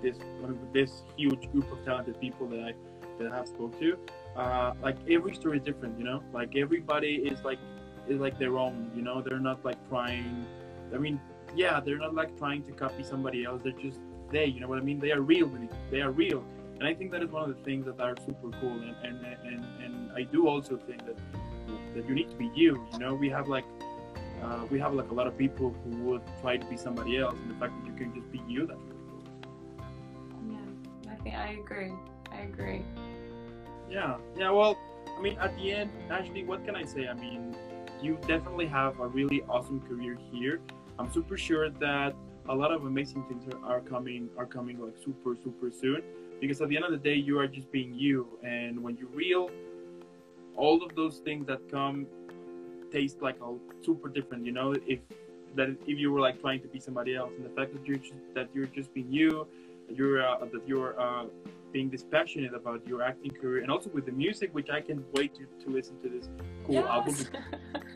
this 0.01 0.17
with 0.41 0.73
this 0.73 1.04
huge 1.17 1.51
group 1.51 1.71
of 1.71 1.84
talented 1.84 2.19
people 2.19 2.47
that 2.47 2.60
I 2.60 2.73
that 3.17 3.32
I 3.32 3.36
have 3.38 3.47
spoke 3.47 3.80
to, 3.80 3.97
uh, 4.36 4.73
like 4.82 4.97
every 5.10 5.34
story 5.34 5.58
is 5.58 5.63
different. 5.63 5.97
You 5.97 6.06
know, 6.06 6.23
like 6.34 6.56
everybody 6.56 7.15
is 7.15 7.43
like 7.43 7.60
is 8.08 8.19
like 8.19 8.38
their 8.38 8.58
own. 8.58 8.91
You 8.95 9.01
know, 9.01 9.21
they're 9.21 9.39
not 9.39 9.65
like 9.65 9.78
trying. 9.89 10.45
I 10.93 10.97
mean, 10.97 11.19
yeah, 11.56 11.80
they're 11.80 11.97
not 11.97 12.13
like 12.13 12.38
trying 12.38 12.62
to 12.63 12.71
copy 12.71 13.04
somebody 13.04 13.45
else. 13.45 13.62
They're 13.63 13.73
just 13.73 13.99
they. 14.32 14.45
You 14.45 14.60
know 14.60 14.67
what 14.67 14.78
I 14.78 14.82
mean? 14.84 14.99
They 14.99 15.12
are 15.12 15.21
real. 15.21 15.47
Really. 15.47 15.69
They 15.89 16.01
are 16.01 16.12
real. 16.12 16.43
And 16.78 16.88
I 16.88 16.93
think 16.93 17.12
that 17.12 17.23
is 17.23 17.32
one 17.32 17.49
of 17.49 17.58
the 17.58 17.63
things 17.63 17.86
that 17.86 17.99
are 17.99 18.15
super 18.25 18.51
cool. 18.62 18.73
And 18.73 18.95
and 19.04 19.25
and, 19.43 19.65
and 19.84 20.12
I 20.12 20.23
do 20.23 20.47
also 20.47 20.78
think 20.78 21.04
that 21.06 21.17
that 21.95 22.08
you 22.08 22.15
need 22.15 22.30
to 22.30 22.36
be 22.36 22.51
you. 22.56 22.88
You 22.93 22.99
know, 22.99 23.13
we 23.15 23.30
have 23.30 23.47
like 23.47 23.65
uh, 24.43 24.65
we 24.69 24.80
have 24.80 24.93
like 24.93 25.10
a 25.12 25.13
lot 25.13 25.28
of 25.28 25.38
people 25.38 25.75
who 25.84 25.91
would 26.04 26.21
try 26.41 26.58
to 26.58 26.65
be 26.67 26.78
somebody 26.78 27.17
else, 27.17 27.38
and 27.41 27.49
the 27.49 27.56
fact 27.56 27.73
that 27.78 27.86
you 27.88 27.93
can 27.93 28.13
just 28.13 28.32
be 28.32 28.41
you, 28.47 28.67
that's 28.67 28.80
really 28.82 29.01
cool. 29.10 29.23
yeah 30.51 31.12
i 31.12 31.15
think 31.23 31.36
i 31.36 31.47
agree 31.63 31.93
i 32.32 32.41
agree 32.41 32.86
Yeah, 33.89 34.17
yeah. 34.36 34.51
Well, 34.51 34.78
I 35.17 35.21
mean, 35.21 35.38
at 35.39 35.56
the 35.56 35.71
end, 35.71 35.91
actually, 36.10 36.43
what 36.43 36.65
can 36.65 36.75
I 36.75 36.84
say? 36.84 37.08
I 37.08 37.13
mean, 37.13 37.56
you 38.01 38.17
definitely 38.28 38.65
have 38.67 38.99
a 38.99 39.08
really 39.08 39.43
awesome 39.47 39.80
career 39.82 40.17
here. 40.32 40.60
I'm 40.99 41.12
super 41.12 41.38
sure 41.38 41.69
that 41.69 42.13
a 42.49 42.56
lot 42.56 42.71
of 42.71 42.86
amazing 42.86 43.25
things 43.28 43.43
are, 43.54 43.60
are 43.78 43.82
coming 43.82 44.30
are 44.38 44.45
coming 44.45 44.80
like 44.80 44.97
super 45.04 45.36
super 45.36 45.71
soon. 45.71 46.01
Because 46.41 46.62
at 46.62 46.69
the 46.69 46.75
end 46.75 46.86
of 46.86 46.91
the 46.91 46.97
day, 46.97 47.15
you 47.15 47.39
are 47.39 47.47
just 47.47 47.71
being 47.71 47.93
you, 47.93 48.39
and 48.43 48.82
when 48.84 48.97
you're 48.97 49.15
real, 49.25 49.49
all 50.56 50.84
of 50.84 50.96
those 50.96 51.20
things 51.20 51.48
that 51.48 51.70
come 51.72 52.08
taste 52.91 53.22
like 53.22 53.38
a 53.41 53.54
super 53.84 54.10
different. 54.10 54.46
You 54.46 54.52
know, 54.52 54.74
if 54.88 55.00
that 55.56 55.70
if 55.70 55.98
you 56.00 56.12
were 56.12 56.20
like 56.20 56.39
trying 56.41 56.62
to 56.62 56.68
be 56.68 56.80
somebody 56.80 57.15
else, 57.15 57.34
and 57.38 57.46
the 57.46 57.56
fact 57.58 57.74
that 57.74 57.86
you're 57.86 57.98
just, 57.98 58.13
that 58.34 58.50
you're 58.54 58.68
just 58.68 58.94
being 58.94 59.12
you, 59.12 59.48
you're 59.89 60.26
uh, 60.26 60.39
that 60.39 60.68
you're 60.68 61.00
uh, 61.00 61.26
being 61.72 61.89
this 61.89 62.04
passionate 62.04 62.54
about 62.54 62.88
your 62.88 63.02
acting 63.02 63.32
career 63.32 63.62
and 63.62 63.70
also 63.70 63.89
with 63.89 64.06
the 64.06 64.12
music, 64.12 64.50
which 64.54 64.70
I 64.70 64.80
can't 64.80 65.04
wait 65.13 65.36
to, 65.36 65.46
to 65.65 65.70
listen 65.70 66.00
to 66.04 66.10
this 66.10 66.30
cool 66.65 66.88
album 66.88 67.15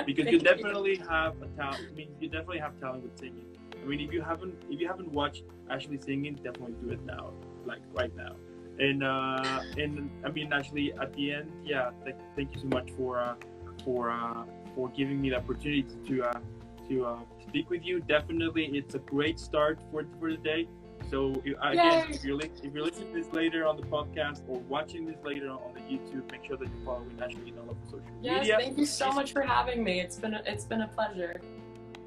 because 0.06 0.26
you 0.34 0.40
definitely 0.40 0.98
have 0.98 1.42
a 1.42 1.48
talent. 1.56 1.86
I 1.90 1.94
mean, 1.96 2.10
you 2.20 2.28
definitely 2.28 2.60
have 2.60 2.78
talent 2.80 3.04
with 3.04 3.18
singing. 3.18 3.46
I 3.82 3.86
mean, 3.86 4.02
if 4.02 4.12
you 4.12 4.22
haven't 4.22 4.56
if 4.70 4.80
you 4.82 4.88
haven't 4.88 5.12
watched 5.12 5.44
Ashley 5.70 6.00
singing, 6.00 6.36
definitely 6.36 6.76
do 6.84 6.90
it 6.92 7.04
now, 7.06 7.32
like 7.66 7.82
right 7.94 8.14
now. 8.16 8.36
And 8.80 9.04
uh, 9.04 9.62
and 9.78 10.10
I 10.24 10.30
mean, 10.30 10.54
actually, 10.54 10.94
at 10.94 11.14
the 11.14 11.34
end, 11.34 11.52
yeah, 11.66 11.92
th- 12.04 12.16
thank 12.36 12.56
you 12.56 12.62
so 12.62 12.68
much 12.68 12.92
for 12.98 13.20
uh, 13.20 13.36
for 13.84 14.10
uh, 14.10 14.46
for 14.74 14.90
giving 14.90 15.20
me 15.20 15.32
the 15.32 15.38
opportunity 15.38 15.86
to 16.08 16.24
uh, 16.24 16.40
to 16.88 17.06
uh, 17.06 17.20
speak 17.48 17.70
with 17.70 17.84
you. 17.84 18.00
Definitely, 18.00 18.66
it's 18.74 18.96
a 18.96 19.00
great 19.00 19.40
start 19.40 19.80
for 19.92 20.06
for 20.20 20.32
the 20.32 20.38
day. 20.38 20.68
So 21.10 21.42
again, 21.62 22.12
if 22.12 22.24
you're 22.24 22.38
li- 22.38 22.52
if 22.64 22.74
you're 22.74 22.84
listening 22.84 23.14
to 23.14 23.24
this 23.24 23.34
later 23.34 23.66
on 23.68 23.76
the 23.78 23.84
podcast 23.84 24.42
or 24.48 24.60
watching 24.62 25.06
this 25.06 25.18
later 25.24 25.50
on 25.50 25.74
the 25.74 25.82
YouTube, 25.82 26.32
make 26.32 26.46
sure 26.46 26.56
that 26.58 26.68
you're 26.68 26.86
following 26.86 27.20
on 27.22 27.60
all 27.64 27.72
of 27.72 27.78
the 27.84 27.92
social 27.92 28.08
yes, 28.22 28.42
media. 28.42 28.58
thank 28.60 28.78
you 28.78 28.86
so 28.86 29.12
much 29.12 29.34
for 29.34 29.42
having 29.42 29.84
me. 29.84 30.00
It's 30.00 30.18
been 30.18 30.36
a, 30.36 30.42
it's 30.46 30.66
been 30.66 30.82
a 30.82 30.88
pleasure. 30.88 31.42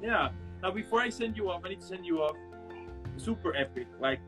Yeah. 0.01 0.29
Now 0.61 0.71
before 0.71 1.01
I 1.01 1.09
send 1.09 1.35
you 1.35 1.51
off, 1.51 1.61
I 1.65 1.69
need 1.69 1.81
to 1.81 1.85
send 1.85 2.05
you 2.05 2.21
off 2.21 2.37
super 3.17 3.55
epic, 3.55 3.87
like 3.99 4.21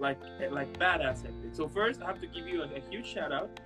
like 0.00 0.18
like 0.50 0.72
badass 0.78 1.20
epic. 1.20 1.52
So 1.52 1.68
first, 1.68 2.02
I 2.02 2.06
have 2.06 2.20
to 2.20 2.26
give 2.26 2.46
you 2.46 2.62
a, 2.62 2.66
a 2.66 2.80
huge 2.90 3.06
shout 3.06 3.32
out 3.32 3.60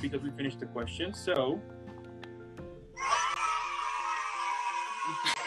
because 0.00 0.22
we 0.22 0.30
finished 0.30 0.60
the 0.60 0.66
question. 0.66 1.14
So. 1.14 1.60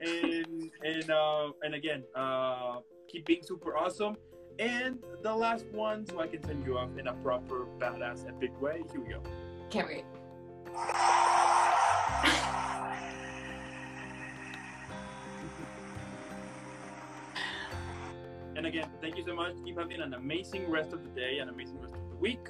and 0.00 0.70
and 0.82 1.10
uh, 1.10 1.50
and 1.62 1.74
again, 1.74 2.04
uh, 2.14 2.78
keep 3.08 3.26
being 3.26 3.42
super 3.42 3.76
awesome. 3.76 4.16
And 4.58 4.98
the 5.22 5.34
last 5.34 5.66
one, 5.72 6.04
so 6.06 6.20
I 6.20 6.26
can 6.26 6.42
send 6.42 6.66
you 6.66 6.78
off 6.78 6.90
in 6.98 7.06
a 7.06 7.12
proper 7.14 7.66
badass 7.78 8.28
epic 8.28 8.60
way. 8.60 8.82
Here 8.90 9.00
we 9.00 9.08
go. 9.10 9.22
Can't 9.70 9.86
wait. 9.86 10.04
And 18.58 18.66
again, 18.66 18.90
thank 19.00 19.16
you 19.16 19.24
so 19.24 19.36
much. 19.36 19.54
Keep 19.64 19.78
having 19.78 20.00
an 20.00 20.14
amazing 20.14 20.68
rest 20.68 20.92
of 20.92 21.04
the 21.04 21.10
day, 21.10 21.38
an 21.38 21.48
amazing 21.48 21.80
rest 21.80 21.94
of 21.94 22.10
the 22.10 22.16
week. 22.16 22.40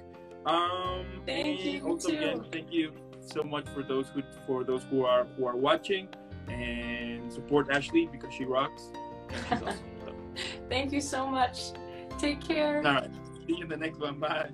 Um, 0.47 1.05
thank 1.27 1.63
you 1.63 1.87
also 1.87 2.09
too. 2.09 2.17
again, 2.17 2.47
thank 2.51 2.73
you 2.73 2.95
so 3.21 3.43
much 3.43 3.69
for 3.75 3.83
those 3.83 4.09
who 4.09 4.23
for 4.47 4.65
those 4.65 4.83
who 4.85 5.05
are 5.05 5.27
who 5.37 5.45
are 5.45 5.55
watching 5.55 6.09
and 6.49 7.31
support 7.31 7.69
Ashley 7.71 8.09
because 8.11 8.33
she 8.33 8.45
rocks. 8.45 8.91
Awesome. 9.51 9.77
Thank 10.71 10.93
you 10.93 11.03
so 11.03 11.27
much. 11.27 11.73
Take 12.19 12.41
care. 12.41 12.79
all 12.79 12.95
right, 12.95 13.11
see 13.47 13.57
you 13.57 13.65
in 13.65 13.69
the 13.69 13.77
next 13.77 13.99
one. 13.99 14.19
Bye. 14.19 14.49